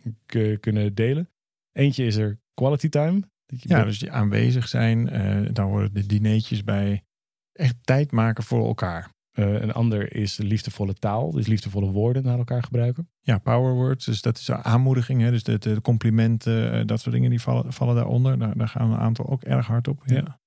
kunnen 0.60 0.94
delen. 0.94 1.30
Eentje 1.72 2.04
is 2.04 2.16
er 2.16 2.38
quality 2.54 2.88
time. 2.88 3.20
Dat 3.46 3.62
je 3.62 3.68
Ja, 3.68 3.74
bent- 3.74 3.86
dus 3.88 3.98
die 3.98 4.10
aanwezig 4.10 4.68
zijn. 4.68 5.08
eh 5.08 5.48
daar 5.52 5.66
horen 5.66 5.94
de 5.94 6.06
dineetjes 6.06 6.64
bij. 6.64 7.02
Echt 7.52 7.76
tijd 7.82 8.12
maken 8.12 8.44
voor 8.44 8.66
elkaar. 8.66 9.14
Eh, 9.36 9.60
een 9.60 9.72
ander 9.72 10.14
is 10.14 10.36
liefdevolle 10.36 10.94
taal. 10.94 11.30
Dus 11.30 11.46
liefdevolle 11.46 11.90
woorden 11.90 12.22
naar 12.22 12.38
elkaar 12.38 12.62
gebruiken. 12.62 13.10
Ja, 13.20 13.38
power 13.38 13.72
words. 13.72 14.04
Dus 14.04 14.22
dat 14.22 14.38
is 14.38 14.50
aanmoediging. 14.50 15.20
Hè? 15.20 15.30
Dus 15.30 15.42
de, 15.42 15.58
de 15.58 15.80
complimenten, 15.80 16.72
eh, 16.72 16.86
dat 16.86 17.00
soort 17.00 17.14
dingen, 17.14 17.30
die 17.30 17.40
vallen, 17.40 17.72
vallen 17.72 17.94
daaronder. 17.94 18.38
Daar, 18.38 18.56
daar 18.56 18.68
gaan 18.68 18.90
een 18.92 18.98
aantal 18.98 19.28
ook 19.28 19.42
erg 19.42 19.66
hard 19.66 19.88
op. 19.88 20.02
Ja. 20.04 20.14
Ja. 20.14 20.38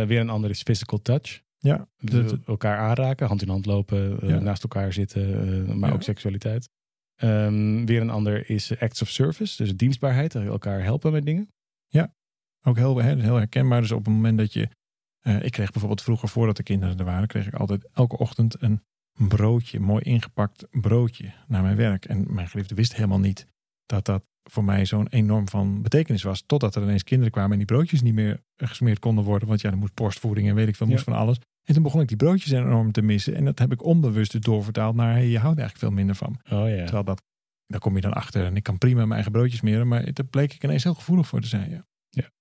Eh, 0.00 0.06
weer 0.06 0.20
een 0.20 0.30
ander 0.30 0.50
is 0.50 0.62
physical 0.62 1.02
touch. 1.02 1.42
Ja, 1.58 1.88
dat- 1.96 2.38
elkaar 2.46 2.78
aanraken, 2.78 3.26
hand 3.26 3.42
in 3.42 3.48
hand 3.48 3.66
lopen, 3.66 4.18
Ja. 4.28 4.38
naast 4.38 4.62
elkaar 4.62 4.92
zitten, 4.92 5.78
maar 5.78 5.88
Ja. 5.88 5.94
ook 5.94 6.02
seksualiteit. 6.02 6.68
Ehm, 7.14 7.84
weer 7.84 8.00
een 8.00 8.10
ander 8.10 8.50
is 8.50 8.78
acts 8.80 9.02
of 9.02 9.08
service, 9.08 9.62
dus 9.62 9.76
dienstbaarheid, 9.76 10.34
elkaar 10.34 10.82
helpen 10.82 11.12
met 11.12 11.24
dingen. 11.24 11.48
ook 12.66 12.76
heel, 12.76 12.98
heel 12.98 13.18
heel 13.18 13.36
herkenbaar. 13.36 13.80
Dus 13.80 13.92
op 13.92 14.04
het 14.04 14.14
moment 14.14 14.38
dat 14.38 14.52
je. 14.52 14.68
Eh, 15.24 15.42
ik 15.42 15.52
kreeg 15.52 15.70
bijvoorbeeld 15.70 16.02
vroeger, 16.02 16.28
voordat 16.28 16.56
de 16.56 16.62
kinderen 16.62 16.98
er 16.98 17.04
waren, 17.04 17.28
kreeg 17.28 17.46
ik 17.46 17.54
altijd 17.54 17.88
elke 17.92 18.18
ochtend 18.18 18.62
een 18.62 18.82
broodje, 19.28 19.80
mooi 19.80 20.02
ingepakt 20.02 20.66
broodje 20.70 21.32
naar 21.46 21.62
mijn 21.62 21.76
werk. 21.76 22.04
En 22.04 22.34
mijn 22.34 22.48
geliefde 22.48 22.74
wist 22.74 22.94
helemaal 22.94 23.18
niet 23.20 23.46
dat 23.86 24.04
dat 24.04 24.24
voor 24.50 24.64
mij 24.64 24.84
zo'n 24.84 25.08
enorm 25.08 25.48
van 25.48 25.82
betekenis 25.82 26.22
was. 26.22 26.42
Totdat 26.46 26.74
er 26.74 26.82
ineens 26.82 27.04
kinderen 27.04 27.32
kwamen 27.32 27.50
en 27.52 27.56
die 27.58 27.66
broodjes 27.66 28.02
niet 28.02 28.14
meer 28.14 28.40
gesmeerd 28.56 28.98
konden 28.98 29.24
worden. 29.24 29.48
Want 29.48 29.60
ja, 29.60 29.70
er 29.70 29.76
moest 29.76 29.94
borstvoeding 29.94 30.48
en 30.48 30.54
weet 30.54 30.68
ik 30.68 30.76
veel, 30.76 30.86
moest 30.86 31.04
Ja. 31.04 31.12
van 31.12 31.20
alles. 31.20 31.38
En 31.64 31.74
toen 31.74 31.82
begon 31.82 32.00
ik 32.00 32.08
die 32.08 32.16
broodjes 32.16 32.50
enorm 32.52 32.92
te 32.92 33.02
missen. 33.02 33.34
En 33.34 33.44
dat 33.44 33.58
heb 33.58 33.72
ik 33.72 33.84
onbewust 33.84 34.32
dus 34.32 34.40
doorvertaald 34.40 34.94
naar, 34.94 35.12
hey, 35.12 35.26
je 35.28 35.38
houdt 35.38 35.58
eigenlijk 35.58 35.78
veel 35.78 35.90
minder 35.96 36.14
van. 36.14 36.38
Oh 36.50 36.68
ja. 36.68 36.82
Terwijl 36.84 37.04
dat, 37.04 37.22
daar 37.66 37.80
kom 37.80 37.94
je 37.94 38.00
dan 38.00 38.12
achter. 38.12 38.44
En 38.44 38.56
ik 38.56 38.62
kan 38.62 38.78
prima 38.78 39.00
mijn 39.00 39.12
eigen 39.12 39.32
broodjes 39.32 39.58
smeren. 39.58 39.88
Maar 39.88 40.12
daar 40.12 40.26
bleek 40.26 40.52
ik 40.54 40.64
ineens 40.64 40.82
heel 40.84 40.94
gevoelig 40.94 41.26
voor 41.26 41.40
te 41.40 41.46
zijn. 41.48 41.70
Ja. 41.70 41.86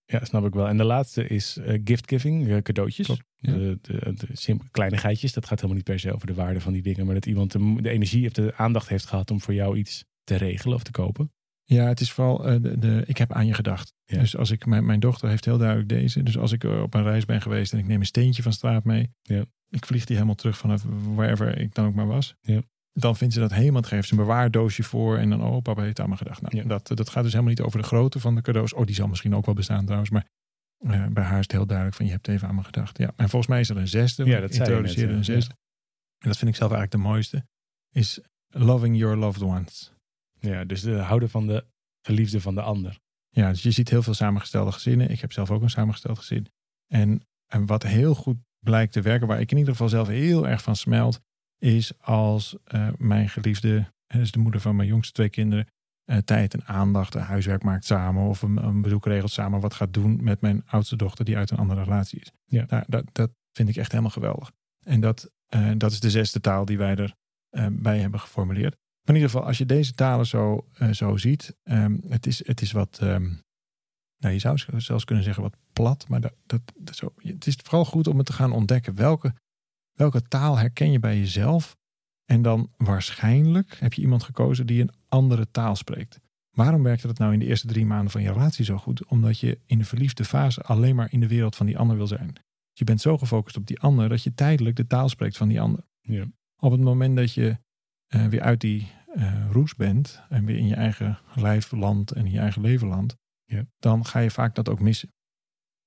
Ja, 0.05 0.25
snap 0.25 0.45
ik 0.45 0.53
wel. 0.53 0.67
En 0.67 0.77
de 0.77 0.83
laatste 0.83 1.27
is 1.27 1.57
eh, 1.57 1.81
gift-giving, 1.83 2.47
eh, 2.47 2.57
cadeautjes. 2.57 3.05
Klopt, 3.05 3.23
ja. 3.37 3.53
De, 3.53 3.79
de, 3.81 4.13
de 4.13 4.27
simpele 4.31 4.69
kleinigheidjes. 4.69 5.33
Dat 5.33 5.45
gaat 5.45 5.55
helemaal 5.55 5.75
niet 5.75 5.85
per 5.85 5.99
se 5.99 6.13
over 6.13 6.27
de 6.27 6.33
waarde 6.33 6.61
van 6.61 6.73
die 6.73 6.81
dingen. 6.81 7.05
Maar 7.05 7.13
dat 7.13 7.25
iemand 7.25 7.51
de, 7.51 7.81
de 7.81 7.89
energie 7.89 8.27
of 8.27 8.33
de 8.33 8.53
aandacht 8.55 8.89
heeft 8.89 9.05
gehad 9.05 9.31
om 9.31 9.41
voor 9.41 9.53
jou 9.53 9.77
iets 9.77 10.05
te 10.23 10.35
regelen 10.35 10.75
of 10.75 10.83
te 10.83 10.91
kopen. 10.91 11.31
Ja, 11.63 11.87
het 11.87 11.99
is 11.99 12.11
vooral, 12.11 12.47
eh, 12.47 12.61
de, 12.61 12.79
de, 12.79 13.03
ik 13.05 13.17
heb 13.17 13.33
aan 13.33 13.45
je 13.45 13.53
gedacht. 13.53 13.93
Ja. 14.05 14.19
Dus 14.19 14.37
als 14.37 14.51
ik, 14.51 14.65
mijn, 14.65 14.85
mijn 14.85 14.99
dochter 14.99 15.29
heeft 15.29 15.45
heel 15.45 15.57
duidelijk 15.57 15.89
deze. 15.89 16.23
Dus 16.23 16.37
als 16.37 16.51
ik 16.51 16.63
op 16.63 16.93
een 16.93 17.03
reis 17.03 17.25
ben 17.25 17.41
geweest 17.41 17.73
en 17.73 17.79
ik 17.79 17.87
neem 17.87 17.99
een 17.99 18.05
steentje 18.05 18.43
van 18.43 18.53
straat 18.53 18.83
mee. 18.83 19.09
Ja. 19.21 19.45
Ik 19.69 19.85
vlieg 19.85 20.05
die 20.05 20.15
helemaal 20.15 20.35
terug 20.35 20.57
vanaf 20.57 20.83
wherever 21.15 21.57
ik 21.57 21.73
dan 21.73 21.85
ook 21.85 21.93
maar 21.93 22.07
was. 22.07 22.35
Ja. 22.41 22.61
Dan 22.93 23.15
vindt 23.15 23.33
ze 23.33 23.39
dat 23.39 23.53
helemaal, 23.53 23.81
geeft 23.81 24.07
ze 24.07 24.13
een 24.13 24.19
bewaardoosje 24.19 24.83
voor. 24.83 25.17
En 25.17 25.29
dan, 25.29 25.43
oh 25.43 25.61
papa 25.61 25.81
heeft 25.81 25.99
aan 25.99 26.09
me 26.09 26.17
gedacht. 26.17 26.41
Nou, 26.41 26.57
Ja. 26.57 26.63
dat, 26.63 26.87
dat 26.87 27.09
gaat 27.09 27.23
dus 27.23 27.31
helemaal 27.31 27.53
niet 27.53 27.61
over 27.61 27.79
de 27.79 27.85
grootte 27.85 28.19
van 28.19 28.35
de 28.35 28.41
cadeaus. 28.41 28.73
Oh, 28.73 28.85
die 28.85 28.95
zal 28.95 29.07
misschien 29.07 29.35
ook 29.35 29.45
wel 29.45 29.55
bestaan 29.55 29.83
trouwens. 29.83 30.09
Maar 30.09 30.27
eh, 30.77 31.05
bij 31.07 31.23
haar 31.23 31.37
is 31.37 31.43
het 31.43 31.51
heel 31.51 31.65
duidelijk 31.65 31.97
van 31.97 32.05
je 32.05 32.11
hebt 32.11 32.27
even 32.27 32.47
aan 32.47 32.55
me 32.55 32.63
gedacht. 32.63 32.97
Ja. 32.97 33.13
En 33.15 33.29
volgens 33.29 33.47
mij 33.47 33.59
is 33.59 33.69
er 33.69 33.77
een 33.77 33.87
zesde. 33.87 34.25
Ja, 34.25 34.39
dat 34.39 34.49
net, 34.49 34.59
introduceerde 34.59 35.11
ja. 35.11 35.17
een 35.17 35.23
zesde. 35.25 35.53
En 36.17 36.29
dat 36.29 36.37
vind 36.37 36.51
ik 36.51 36.55
zelf 36.57 36.71
eigenlijk 36.71 37.03
de 37.03 37.09
mooiste. 37.09 37.45
Is 37.91 38.19
loving 38.47 38.97
your 38.97 39.17
loved 39.17 39.41
ones. 39.41 39.93
Ja, 40.39 40.63
dus 40.63 40.81
de 40.81 40.95
houden 40.95 41.29
van 41.29 41.47
de 41.47 41.65
geliefde 42.01 42.41
van 42.41 42.55
de 42.55 42.61
ander. 42.61 42.99
Ja, 43.29 43.49
dus 43.49 43.63
je 43.63 43.71
ziet 43.71 43.89
heel 43.89 44.03
veel 44.03 44.13
samengestelde 44.13 44.71
gezinnen. 44.71 45.09
Ik 45.09 45.21
heb 45.21 45.31
zelf 45.31 45.51
ook 45.51 45.61
een 45.61 45.69
samengesteld 45.69 46.17
gezin. 46.17 46.47
En, 46.87 47.21
en 47.47 47.65
wat 47.65 47.83
heel 47.83 48.15
goed 48.15 48.37
blijkt 48.59 48.93
te 48.93 49.01
werken, 49.01 49.27
waar 49.27 49.39
ik 49.39 49.51
in 49.51 49.57
ieder 49.57 49.71
geval 49.71 49.89
zelf 49.89 50.07
heel 50.07 50.47
erg 50.47 50.61
van 50.61 50.75
smelt, 50.75 51.21
is 51.63 51.91
als 51.99 52.57
eh, 52.63 52.87
mijn 52.97 53.29
geliefde, 53.29 53.91
eh, 54.07 54.17
dus 54.17 54.31
de 54.31 54.39
moeder 54.39 54.61
van 54.61 54.75
mijn 54.75 54.87
jongste 54.87 55.13
twee 55.13 55.29
kinderen, 55.29 55.67
eh, 56.03 56.17
tijd 56.17 56.53
en 56.53 56.65
aandacht, 56.65 57.15
eh, 57.15 57.27
huiswerk 57.27 57.63
maakt 57.63 57.85
samen 57.85 58.23
of 58.23 58.41
een, 58.41 58.57
een 58.57 58.81
bezoek 58.81 59.05
regelt 59.05 59.31
samen, 59.31 59.59
wat 59.59 59.73
gaat 59.73 59.93
doen 59.93 60.23
met 60.23 60.41
mijn 60.41 60.63
oudste 60.65 60.95
dochter 60.95 61.25
die 61.25 61.37
uit 61.37 61.51
een 61.51 61.57
andere 61.57 61.83
relatie 61.83 62.19
is. 62.19 62.31
Ja. 62.45 62.65
Daar, 62.65 62.83
dat, 62.87 63.03
dat 63.11 63.31
vind 63.51 63.69
ik 63.69 63.75
echt 63.75 63.91
helemaal 63.91 64.11
geweldig. 64.11 64.51
En 64.85 64.99
dat, 64.99 65.31
eh, 65.47 65.71
dat 65.77 65.91
is 65.91 65.99
de 65.99 66.09
zesde 66.09 66.39
taal 66.39 66.65
die 66.65 66.77
wij 66.77 66.95
er 66.95 67.15
eh, 67.49 67.67
bij 67.71 67.99
hebben 67.99 68.19
geformuleerd. 68.19 68.71
Maar 68.73 69.15
in 69.15 69.21
ieder 69.21 69.29
geval, 69.29 69.47
als 69.47 69.57
je 69.57 69.65
deze 69.65 69.93
talen 69.93 70.25
zo, 70.25 70.67
zo 70.91 71.17
ziet, 71.17 71.55
ehm, 71.63 71.97
het, 72.07 72.25
is, 72.25 72.47
het 72.47 72.61
is 72.61 72.71
wat, 72.71 72.99
ehm, 73.01 73.33
nou, 74.17 74.33
je 74.33 74.39
zou 74.39 74.57
zelfs 74.77 75.05
kunnen 75.05 75.23
zeggen 75.23 75.43
wat 75.43 75.57
plat, 75.73 76.07
maar 76.07 76.21
dat, 76.21 76.33
dat, 76.45 76.61
dat 76.77 76.95
zo, 76.95 77.13
het 77.15 77.47
is 77.47 77.57
vooral 77.63 77.85
goed 77.85 78.07
om 78.07 78.17
het 78.17 78.25
te 78.25 78.33
gaan 78.33 78.51
ontdekken. 78.51 78.95
Welke, 78.95 79.33
welke 79.93 80.21
taal 80.21 80.57
herken 80.57 80.91
je 80.91 80.99
bij 80.99 81.17
jezelf? 81.17 81.75
En 82.25 82.41
dan 82.41 82.71
waarschijnlijk 82.77 83.77
heb 83.79 83.93
je 83.93 84.01
iemand 84.01 84.23
gekozen 84.23 84.65
die 84.67 84.81
een 84.81 84.93
andere 85.07 85.51
taal 85.51 85.75
spreekt. 85.75 86.19
Waarom 86.49 86.83
werkte 86.83 87.07
dat 87.07 87.17
nou 87.17 87.33
in 87.33 87.39
de 87.39 87.45
eerste 87.45 87.67
drie 87.67 87.85
maanden 87.85 88.11
van 88.11 88.21
je 88.21 88.31
relatie 88.31 88.65
zo 88.65 88.77
goed? 88.77 89.05
Omdat 89.05 89.39
je 89.39 89.59
in 89.65 89.77
de 89.77 89.85
verliefde 89.85 90.25
fase 90.25 90.61
alleen 90.61 90.95
maar 90.95 91.11
in 91.11 91.19
de 91.19 91.27
wereld 91.27 91.55
van 91.55 91.65
die 91.65 91.77
ander 91.77 91.97
wil 91.97 92.07
zijn. 92.07 92.33
Dus 92.33 92.43
je 92.73 92.83
bent 92.83 93.01
zo 93.01 93.17
gefocust 93.17 93.57
op 93.57 93.67
die 93.67 93.79
ander 93.79 94.09
dat 94.09 94.23
je 94.23 94.33
tijdelijk 94.33 94.75
de 94.75 94.87
taal 94.87 95.09
spreekt 95.09 95.37
van 95.37 95.47
die 95.47 95.61
ander. 95.61 95.83
Ja. 96.01 96.25
Op 96.57 96.71
het 96.71 96.81
moment 96.81 97.15
dat 97.15 97.33
je 97.33 97.57
eh, 98.07 98.25
weer 98.25 98.41
uit 98.41 98.61
die 98.61 98.91
eh, 99.13 99.51
roes 99.51 99.75
bent 99.75 100.21
en 100.29 100.45
weer 100.45 100.57
in 100.57 100.67
je 100.67 100.75
eigen 100.75 101.19
lijf 101.35 101.71
en 101.71 102.05
in 102.13 102.31
je 102.31 102.39
eigen 102.39 102.61
leven 102.61 102.87
landt, 102.87 103.15
Ja. 103.45 103.65
dan 103.79 104.05
ga 104.05 104.19
je 104.19 104.31
vaak 104.31 104.55
dat 104.55 104.69
ook 104.69 104.79
missen. 104.79 105.09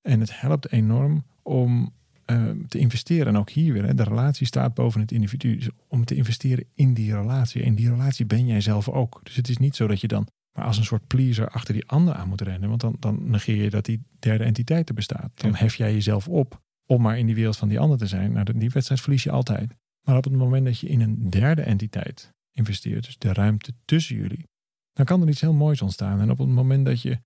En 0.00 0.20
het 0.20 0.40
helpt 0.40 0.72
enorm 0.72 1.24
om 1.42 1.94
eh, 2.26 2.50
te 2.68 2.78
investeren. 2.78 3.26
En 3.26 3.36
ook 3.36 3.50
hier 3.50 3.72
weer, 3.72 3.84
hè, 3.84 3.94
de 3.94 4.02
relatie 4.02 4.46
staat 4.46 4.74
boven 4.74 5.00
het 5.00 5.12
individu. 5.12 5.56
Dus 5.56 5.68
om 5.88 6.04
te 6.04 6.14
investeren 6.14 6.64
in 6.74 6.94
die 6.94 7.14
relatie. 7.14 7.62
En 7.62 7.74
die 7.74 7.88
relatie 7.88 8.26
ben 8.26 8.46
jij 8.46 8.60
zelf 8.60 8.88
ook. 8.88 9.20
Dus 9.22 9.36
het 9.36 9.48
is 9.48 9.56
niet 9.56 9.76
zo 9.76 9.86
dat 9.86 10.00
je 10.00 10.08
dan 10.08 10.28
maar 10.56 10.64
als 10.64 10.78
een 10.78 10.84
soort 10.84 11.06
pleaser 11.06 11.48
achter 11.48 11.74
die 11.74 11.86
ander 11.86 12.14
aan 12.14 12.28
moet 12.28 12.40
rennen. 12.40 12.68
Want 12.68 12.80
dan, 12.80 12.96
dan 13.00 13.30
negeer 13.30 13.62
je 13.62 13.70
dat 13.70 13.84
die 13.84 14.02
derde 14.18 14.44
entiteit 14.44 14.88
er 14.88 14.94
bestaat. 14.94 15.30
Dan 15.34 15.54
hef 15.54 15.74
jij 15.74 15.92
jezelf 15.92 16.28
op 16.28 16.60
om 16.86 17.02
maar 17.02 17.18
in 17.18 17.26
die 17.26 17.34
wereld 17.34 17.56
van 17.56 17.68
die 17.68 17.80
ander 17.80 17.98
te 17.98 18.06
zijn. 18.06 18.32
Nou, 18.32 18.58
die 18.58 18.70
wedstrijd 18.70 19.00
verlies 19.00 19.22
je 19.22 19.30
altijd. 19.30 19.74
Maar 20.06 20.16
op 20.16 20.24
het 20.24 20.32
moment 20.32 20.64
dat 20.64 20.78
je 20.78 20.88
in 20.88 21.00
een 21.00 21.30
derde 21.30 21.62
entiteit 21.62 22.34
investeert, 22.52 23.04
dus 23.04 23.18
de 23.18 23.32
ruimte 23.32 23.72
tussen 23.84 24.16
jullie, 24.16 24.46
dan 24.92 25.04
kan 25.04 25.22
er 25.22 25.28
iets 25.28 25.40
heel 25.40 25.52
moois 25.52 25.82
ontstaan. 25.82 26.20
En 26.20 26.30
op 26.30 26.38
het 26.38 26.48
moment 26.48 26.84
dat 26.86 27.02
je, 27.02 27.18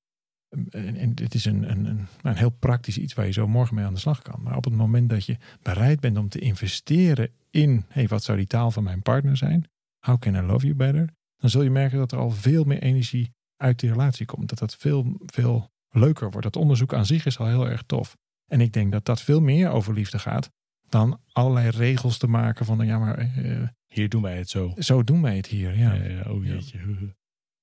en, 0.70 0.96
en 0.96 1.14
dit 1.14 1.34
is 1.34 1.44
een, 1.44 1.70
een, 1.70 1.84
een, 1.84 2.06
een 2.22 2.36
heel 2.36 2.50
praktisch 2.50 2.98
iets 2.98 3.14
waar 3.14 3.26
je 3.26 3.32
zo 3.32 3.48
morgen 3.48 3.74
mee 3.74 3.84
aan 3.84 3.94
de 3.94 4.00
slag 4.00 4.22
kan, 4.22 4.42
maar 4.42 4.56
op 4.56 4.64
het 4.64 4.74
moment 4.74 5.10
dat 5.10 5.24
je 5.26 5.36
bereid 5.62 6.00
bent 6.00 6.18
om 6.18 6.28
te 6.28 6.38
investeren 6.38 7.30
in, 7.50 7.84
hey, 7.88 8.08
wat 8.08 8.24
zou 8.24 8.38
die 8.38 8.46
taal 8.46 8.70
van 8.70 8.82
mijn 8.82 9.02
partner 9.02 9.36
zijn? 9.36 9.70
How 9.98 10.18
can 10.18 10.34
I 10.34 10.40
love 10.40 10.66
you 10.66 10.76
better? 10.76 11.08
Dan 11.36 11.50
zul 11.50 11.62
je 11.62 11.70
merken 11.70 11.98
dat 11.98 12.12
er 12.12 12.18
al 12.18 12.30
veel 12.30 12.64
meer 12.64 12.82
energie 12.82 13.32
uit 13.56 13.80
die 13.80 13.90
relatie 13.90 14.26
komt. 14.26 14.48
Dat 14.48 14.58
dat 14.58 14.76
veel, 14.76 15.20
veel 15.26 15.70
leuker 15.88 16.30
wordt. 16.30 16.42
Dat 16.42 16.56
onderzoek 16.56 16.94
aan 16.94 17.06
zich 17.06 17.26
is 17.26 17.38
al 17.38 17.46
heel 17.46 17.68
erg 17.68 17.82
tof. 17.82 18.16
En 18.46 18.60
ik 18.60 18.72
denk 18.72 18.92
dat 18.92 19.04
dat 19.04 19.22
veel 19.22 19.40
meer 19.40 19.70
over 19.70 19.94
liefde 19.94 20.18
gaat 20.18 20.50
dan 20.88 21.20
allerlei 21.32 21.68
regels 21.68 22.18
te 22.18 22.26
maken 22.26 22.64
van, 22.64 22.86
ja, 22.86 22.98
maar 22.98 23.18
eh, 23.18 23.68
Hier 23.86 24.08
doen 24.08 24.22
wij 24.22 24.36
het 24.36 24.48
zo. 24.48 24.72
zo 24.78 25.04
doen 25.04 25.22
wij 25.22 25.36
het 25.36 25.46
hier. 25.46 25.78
Ja. 25.78 25.94
Ja, 25.94 26.04
ja, 26.04 26.30
oh 26.30 26.44
jeetje. 26.44 26.78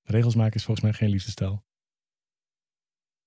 Regels 0.03 0.35
maken 0.35 0.55
is 0.55 0.63
volgens 0.63 0.85
mij 0.85 0.95
geen 0.95 1.09
liefdesstijl. 1.09 1.65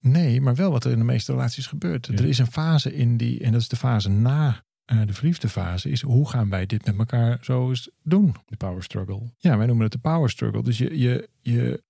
Nee, 0.01 0.41
maar 0.41 0.55
wel 0.55 0.71
wat 0.71 0.85
er 0.85 0.93
in 0.93 0.99
de 0.99 1.05
meeste 1.05 1.33
relaties 1.33 1.67
gebeurt. 1.67 2.07
Ja. 2.07 2.15
Er 2.15 2.25
is 2.25 2.39
een 2.39 2.53
fase 2.53 2.95
in 2.95 3.17
die, 3.17 3.41
en 3.41 3.53
dat 3.53 3.61
is 3.61 3.69
de 3.69 3.77
fase 3.77 4.09
na 4.09 4.65
eh, 4.85 5.07
de 5.07 5.13
verliefde 5.13 5.49
fase, 5.49 5.91
is 5.91 6.03
hoe 6.03 6.29
gaan 6.29 6.49
wij 6.49 6.67
dit 6.67 6.87
met 6.87 6.99
elkaar 6.99 7.39
zo 7.41 7.69
eens 7.69 7.91
doen? 8.03 8.35
De 8.47 8.57
power 8.57 8.83
struggle. 8.83 9.21
Ja, 9.39 9.57
wij 9.57 9.67
noemen 9.67 9.85
het 9.85 9.93
de 9.93 9.99
power 9.99 10.31
struggle. 10.31 10.63
Dus 10.63 10.79
je, 10.79 10.99
je, 10.99 11.29
je 11.41 11.83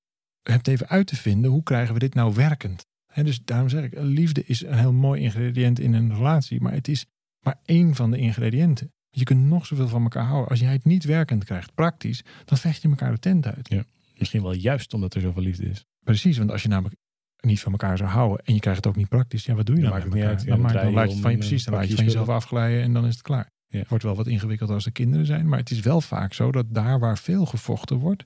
hebt 0.42 0.68
even 0.68 0.88
uit 0.88 1.06
te 1.06 1.16
vinden, 1.16 1.50
hoe 1.50 1.62
krijgen 1.62 1.94
we 1.94 2.00
dit 2.00 2.14
nou 2.14 2.34
werkend? 2.34 2.86
Hè, 3.06 3.24
dus 3.24 3.44
daarom 3.44 3.68
zeg 3.68 3.84
ik, 3.84 3.92
liefde 3.96 4.44
is 4.44 4.64
een 4.64 4.78
heel 4.78 4.92
mooi 4.92 5.22
ingrediënt 5.22 5.78
in 5.78 5.92
een 5.94 6.14
relatie, 6.14 6.60
maar 6.60 6.72
het 6.72 6.88
is 6.88 7.06
maar 7.40 7.60
één 7.64 7.94
van 7.94 8.10
de 8.10 8.18
ingrediënten. 8.18 8.92
Je 9.10 9.24
kunt 9.24 9.46
nog 9.46 9.66
zoveel 9.66 9.88
van 9.88 10.02
elkaar 10.02 10.24
houden. 10.24 10.48
Als 10.48 10.60
jij 10.60 10.72
het 10.72 10.84
niet 10.84 11.04
werkend 11.04 11.44
krijgt, 11.44 11.74
praktisch, 11.74 12.24
dan 12.44 12.58
vecht 12.58 12.82
je 12.82 12.88
elkaar 12.88 13.12
de 13.12 13.18
tent 13.18 13.46
uit. 13.46 13.84
Misschien 14.16 14.42
wel 14.42 14.52
juist 14.52 14.94
omdat 14.94 15.14
er 15.14 15.20
zoveel 15.20 15.42
liefde 15.42 15.68
is. 15.68 15.84
Precies, 16.04 16.38
want 16.38 16.50
als 16.50 16.62
je 16.62 16.68
namelijk 16.68 16.99
niet 17.40 17.60
van 17.60 17.72
elkaar 17.72 17.96
zou 17.96 18.10
houden 18.10 18.44
en 18.46 18.54
je 18.54 18.60
krijgt 18.60 18.84
het 18.84 18.88
ook 18.92 18.98
niet 18.98 19.08
praktisch, 19.08 19.44
ja, 19.44 19.54
wat 19.54 19.66
doe 19.66 19.76
je 19.76 19.82
Dan 19.82 19.90
dan? 19.90 20.00
maakt 20.00 20.10
met 20.10 20.22
het 20.22 20.30
niet 20.38 20.48
elkaar? 20.48 20.66
uit. 20.66 20.74
Ja, 20.74 20.82
dan, 20.82 20.88
je 20.88 20.94
laat 20.94 21.08
je 21.08 21.12
het 21.12 21.20
van 21.22 21.30
je 21.30 21.36
om, 21.36 21.42
precies, 21.42 21.64
dan 21.64 21.74
laat 21.74 21.88
je 21.88 21.94
van 21.94 22.04
jezelf 22.04 22.28
afglijden 22.28 22.82
en 22.82 22.92
dan 22.92 23.06
is 23.06 23.12
het 23.12 23.22
klaar. 23.22 23.50
Ja. 23.66 23.78
Het 23.78 23.88
wordt 23.88 24.04
wel 24.04 24.14
wat 24.16 24.26
ingewikkelder 24.26 24.74
als 24.74 24.86
er 24.86 24.92
kinderen 24.92 25.26
zijn, 25.26 25.48
maar 25.48 25.58
het 25.58 25.70
is 25.70 25.80
wel 25.80 26.00
vaak 26.00 26.32
zo 26.32 26.52
dat 26.52 26.74
daar 26.74 26.98
waar 26.98 27.18
veel 27.18 27.46
gevochten 27.46 27.96
wordt, 27.96 28.24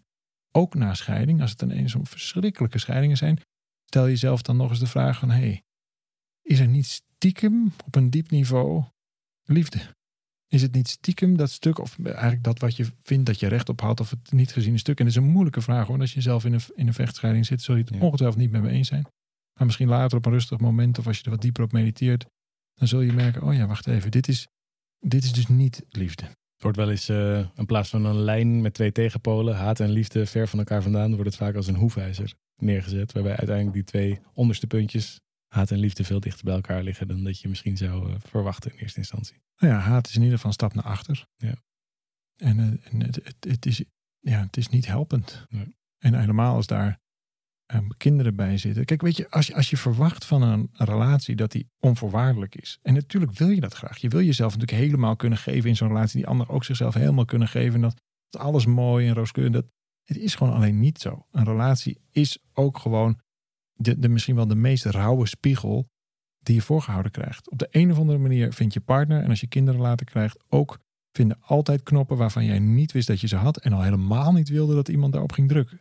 ook 0.50 0.74
na 0.74 0.94
scheiding, 0.94 1.40
als 1.40 1.50
het 1.50 1.62
ineens 1.62 1.92
zo'n 1.92 2.06
verschrikkelijke 2.06 2.78
scheidingen 2.78 3.16
zijn, 3.16 3.40
stel 3.84 4.06
jezelf 4.06 4.42
dan 4.42 4.56
nog 4.56 4.70
eens 4.70 4.78
de 4.78 4.86
vraag 4.86 5.18
van, 5.18 5.30
hey, 5.30 5.62
is 6.42 6.58
er 6.60 6.68
niet 6.68 6.86
stiekem 6.86 7.72
op 7.84 7.94
een 7.94 8.10
diep 8.10 8.30
niveau 8.30 8.84
liefde? 9.44 9.78
Is 10.48 10.62
het 10.62 10.74
niet 10.74 10.88
stiekem 10.88 11.36
dat 11.36 11.50
stuk, 11.50 11.78
of 11.78 11.98
eigenlijk 12.04 12.42
dat 12.42 12.58
wat 12.58 12.76
je 12.76 12.86
vindt 13.02 13.26
dat 13.26 13.40
je 13.40 13.46
recht 13.48 13.68
op 13.68 13.80
had, 13.80 14.00
of 14.00 14.10
het 14.10 14.32
niet 14.32 14.52
geziene 14.52 14.78
stuk? 14.78 14.98
En 14.98 15.04
dat 15.04 15.14
is 15.14 15.20
een 15.22 15.28
moeilijke 15.30 15.60
vraag 15.60 15.78
hoor. 15.80 15.88
Want 15.88 16.00
Als 16.00 16.14
je 16.14 16.20
zelf 16.20 16.44
in 16.44 16.52
een, 16.52 16.60
in 16.74 16.86
een 16.86 16.94
vechtscheiding 16.94 17.46
zit, 17.46 17.62
zul 17.62 17.74
je 17.76 17.82
het 17.82 17.94
Ja. 17.94 18.00
ongetwijfeld 18.00 18.40
niet 18.40 18.50
met 18.50 18.62
me 18.62 18.68
eens 18.68 18.88
zijn. 18.88 19.02
Maar 19.58 19.66
misschien 19.66 19.88
later 19.88 20.18
op 20.18 20.26
een 20.26 20.32
rustig 20.32 20.58
moment, 20.58 20.98
of 20.98 21.06
als 21.06 21.18
je 21.18 21.24
er 21.24 21.30
wat 21.30 21.40
dieper 21.40 21.62
op 21.64 21.72
mediteert, 21.72 22.26
dan 22.74 22.88
zul 22.88 23.00
je 23.00 23.12
merken, 23.12 23.42
oh 23.42 23.54
ja, 23.54 23.66
wacht 23.66 23.86
even, 23.86 24.10
dit 24.10 24.28
is, 24.28 24.46
dit 24.98 25.24
is 25.24 25.32
dus 25.32 25.46
niet 25.46 25.82
liefde. 25.88 26.24
Het 26.24 26.62
wordt 26.62 26.76
wel 26.76 26.90
eens, 26.90 27.08
eh, 27.08 27.38
in 27.56 27.66
plaats 27.66 27.90
van 27.90 28.04
een 28.04 28.18
lijn 28.18 28.60
met 28.60 28.74
twee 28.74 28.92
tegenpolen, 28.92 29.56
haat 29.56 29.80
en 29.80 29.90
liefde 29.90 30.26
ver 30.26 30.48
van 30.48 30.58
elkaar 30.58 30.82
vandaan, 30.82 31.10
wordt 31.14 31.26
het 31.30 31.36
vaak 31.36 31.54
als 31.54 31.66
een 31.66 31.74
hoefijzer 31.76 32.34
neergezet. 32.56 33.12
Waarbij 33.12 33.36
uiteindelijk 33.36 33.74
die 33.76 33.84
twee 33.84 34.18
onderste 34.34 34.66
puntjes, 34.66 35.20
haat 35.54 35.70
en 35.70 35.78
liefde, 35.78 36.04
veel 36.04 36.20
dichter 36.20 36.44
bij 36.44 36.54
elkaar 36.54 36.82
liggen 36.82 37.08
dan 37.08 37.24
dat 37.24 37.40
je 37.40 37.48
misschien 37.48 37.76
zou 37.76 38.10
eh, 38.10 38.16
verwachten 38.18 38.72
in 38.72 38.78
eerste 38.78 38.98
instantie. 38.98 39.42
Nou 39.56 39.72
ja, 39.72 39.78
haat 39.78 40.08
is 40.08 40.14
in 40.14 40.20
ieder 40.20 40.34
geval 40.34 40.50
een 40.50 40.56
stap 40.56 40.74
naar 40.74 40.84
achter. 40.84 41.26
Ja. 41.36 41.54
En, 42.36 42.58
eh, 42.58 42.92
en 42.92 43.02
het, 43.02 43.14
het, 43.24 43.36
het, 43.48 43.66
is, 43.66 43.84
ja, 44.18 44.40
het 44.40 44.56
is 44.56 44.68
niet 44.68 44.86
helpend. 44.86 45.46
Nee. 45.48 45.76
En 45.98 46.18
helemaal 46.20 46.54
als 46.54 46.66
daar 46.66 47.00
ehm, 47.66 47.88
kinderen 47.96 48.36
bij 48.36 48.58
zitten. 48.58 48.84
Kijk, 48.84 49.02
weet 49.02 49.16
je 49.16 49.30
als, 49.30 49.46
je, 49.46 49.54
als 49.54 49.70
je 49.70 49.76
verwacht 49.76 50.24
van 50.24 50.42
een, 50.42 50.68
relatie 50.72 51.36
dat 51.36 51.52
die 51.52 51.70
onvoorwaardelijk 51.78 52.54
is. 52.54 52.78
En 52.82 52.94
natuurlijk 52.94 53.32
wil 53.32 53.48
je 53.48 53.60
dat 53.60 53.74
graag. 53.74 53.96
Je 53.96 54.08
wil 54.08 54.22
jezelf 54.22 54.56
natuurlijk 54.56 54.82
helemaal 54.82 55.16
kunnen 55.16 55.38
geven 55.38 55.68
in 55.68 55.76
zo'n 55.76 55.88
relatie. 55.88 56.16
Die 56.16 56.28
anderen 56.28 56.54
ook 56.54 56.64
zichzelf 56.64 56.94
helemaal 56.94 57.24
kunnen 57.24 57.48
geven. 57.48 57.74
En 57.74 57.80
dat, 57.80 58.00
dat 58.28 58.40
alles 58.40 58.66
mooi 58.66 59.08
en 59.08 59.14
rooskleurig. 59.14 59.52
Dat, 59.52 59.66
het 60.04 60.16
is 60.16 60.34
gewoon 60.34 60.54
alleen 60.54 60.80
niet 60.80 60.98
zo. 60.98 61.26
Een 61.30 61.44
relatie 61.44 62.00
is 62.10 62.38
ook 62.52 62.78
gewoon 62.78 63.22
de, 63.74 63.98
de, 63.98 64.08
misschien 64.08 64.34
wel 64.34 64.46
de 64.46 64.54
meest 64.54 64.84
rauwe 64.84 65.26
spiegel 65.26 65.88
die 66.38 66.54
je 66.54 66.62
voorgehouden 66.62 67.12
krijgt. 67.12 67.50
Op 67.50 67.58
de 67.58 67.68
een 67.70 67.90
of 67.90 67.98
andere 67.98 68.18
manier 68.18 68.52
vindt 68.52 68.74
je 68.74 68.80
partner 68.80 69.22
en 69.22 69.28
als 69.28 69.40
je 69.40 69.46
kinderen 69.46 69.80
later 69.80 70.06
krijgt 70.06 70.44
ook 70.48 70.78
vinden 71.12 71.38
altijd 71.40 71.82
knoppen 71.82 72.16
waarvan 72.16 72.44
jij 72.44 72.58
niet 72.58 72.92
wist 72.92 73.06
dat 73.06 73.20
je 73.20 73.26
ze 73.26 73.36
had 73.36 73.56
en 73.56 73.72
al 73.72 73.82
helemaal 73.82 74.32
niet 74.32 74.48
wilde 74.48 74.74
dat 74.74 74.88
iemand 74.88 75.12
daarop 75.12 75.32
ging 75.32 75.48
drukken. 75.48 75.80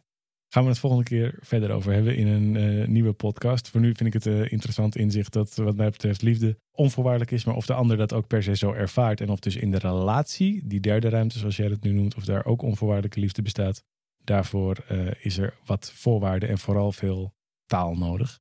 Gaan 0.53 0.63
we 0.63 0.69
het 0.69 0.79
volgende 0.79 1.05
keer 1.05 1.37
verder 1.39 1.71
over 1.71 1.93
hebben 1.93 2.15
in 2.15 2.27
een 2.27 2.55
eh, 2.55 2.87
nieuwe 2.87 3.13
podcast. 3.13 3.69
Voor 3.69 3.81
nu 3.81 3.95
vind 3.95 4.13
ik 4.15 4.23
het 4.23 4.25
uh, 4.25 4.51
interessant 4.51 4.95
inzicht 4.95 5.33
dat 5.33 5.55
wat 5.55 5.75
mij 5.75 5.89
betreft 5.89 6.21
liefde 6.21 6.57
onvoorwaardelijk 6.71 7.31
is, 7.31 7.43
maar 7.45 7.55
of 7.55 7.65
de 7.65 7.73
ander 7.73 7.97
dat 7.97 8.13
ook 8.13 8.27
per 8.27 8.43
se 8.43 8.55
zo 8.55 8.71
ervaart 8.71 9.21
en 9.21 9.29
of 9.29 9.39
dus 9.39 9.55
in 9.55 9.71
de 9.71 9.77
relatie, 9.77 10.67
die 10.67 10.79
derde 10.79 11.09
ruimte 11.09 11.39
zoals 11.39 11.55
jij 11.55 11.67
het 11.67 11.83
nu 11.83 11.91
noemt, 11.91 12.15
of 12.15 12.25
daar 12.25 12.45
ook 12.45 12.61
onvoorwaardelijke 12.61 13.19
liefde 13.19 13.41
bestaat. 13.41 13.83
Daarvoor 14.23 14.85
uh, 14.91 15.11
is 15.19 15.37
er 15.37 15.53
wat 15.65 15.91
voorwaarden 15.95 16.49
en 16.49 16.57
vooral 16.57 16.91
veel 16.91 17.33
taal 17.73 17.95
nodig. 17.95 18.39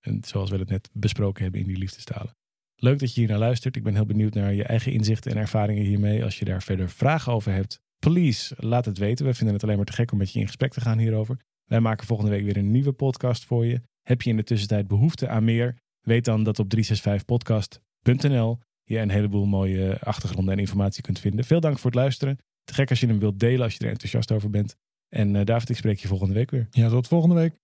en 0.00 0.22
zoals 0.24 0.50
we 0.50 0.56
het 0.56 0.68
net 0.68 0.90
besproken 0.92 1.42
hebben 1.42 1.60
in 1.60 1.66
die 1.66 1.78
liefdestalen. 1.78 2.36
Leuk 2.76 2.98
dat 2.98 3.14
je 3.14 3.20
hier 3.20 3.28
naar 3.28 3.38
luistert. 3.38 3.76
Ik 3.76 3.82
ben 3.82 3.94
heel 3.94 4.06
benieuwd 4.06 4.34
naar 4.34 4.54
je 4.54 4.64
eigen 4.64 4.92
inzichten 4.92 5.30
en 5.30 5.36
ervaringen 5.36 5.84
hiermee. 5.84 6.24
Als 6.24 6.38
je 6.38 6.44
daar 6.44 6.62
verder 6.62 6.88
vragen 6.88 7.32
over 7.32 7.52
hebt, 7.52 7.80
please 7.98 8.54
laat 8.58 8.84
het 8.84 8.98
weten. 8.98 9.26
We 9.26 9.34
vinden 9.34 9.54
het 9.54 9.64
alleen 9.64 9.76
maar 9.76 9.84
te 9.86 9.92
gek 9.92 10.12
om 10.12 10.18
met 10.18 10.32
je 10.32 10.40
in 10.40 10.46
gesprek 10.46 10.72
te 10.72 10.80
gaan 10.80 10.98
hierover. 10.98 11.36
Wij 11.64 11.80
maken 11.80 12.06
volgende 12.06 12.30
week 12.30 12.44
weer 12.44 12.56
een 12.56 12.70
nieuwe 12.70 12.92
podcast 12.92 13.44
voor 13.44 13.66
je. 13.66 13.80
Heb 14.02 14.22
je 14.22 14.30
in 14.30 14.36
de 14.36 14.44
tussentijd 14.44 14.88
behoefte 14.88 15.28
aan 15.28 15.44
meer? 15.44 15.76
Weet 16.00 16.24
dan 16.24 16.42
dat 16.44 16.58
op 16.58 16.74
365podcast.nl 16.76 18.58
je 18.84 18.98
een 18.98 19.10
heleboel 19.10 19.46
mooie 19.46 19.98
achtergronden 20.00 20.54
en 20.54 20.60
informatie 20.60 21.02
kunt 21.02 21.18
vinden. 21.18 21.44
Veel 21.44 21.60
dank 21.60 21.78
voor 21.78 21.90
het 21.90 22.00
luisteren. 22.00 22.38
Te 22.64 22.74
gek 22.74 22.90
als 22.90 23.00
je 23.00 23.06
hem 23.06 23.18
wilt 23.18 23.40
delen 23.40 23.62
als 23.62 23.74
je 23.74 23.84
er 23.84 23.90
enthousiast 23.90 24.32
over 24.32 24.50
bent. 24.50 24.76
En 25.08 25.34
uh, 25.34 25.44
David, 25.44 25.68
ik 25.68 25.76
spreek 25.76 25.98
je 25.98 26.08
volgende 26.08 26.34
week 26.34 26.50
weer. 26.50 26.66
Ja, 26.70 26.88
tot 26.88 27.08
volgende 27.08 27.34
week. 27.34 27.54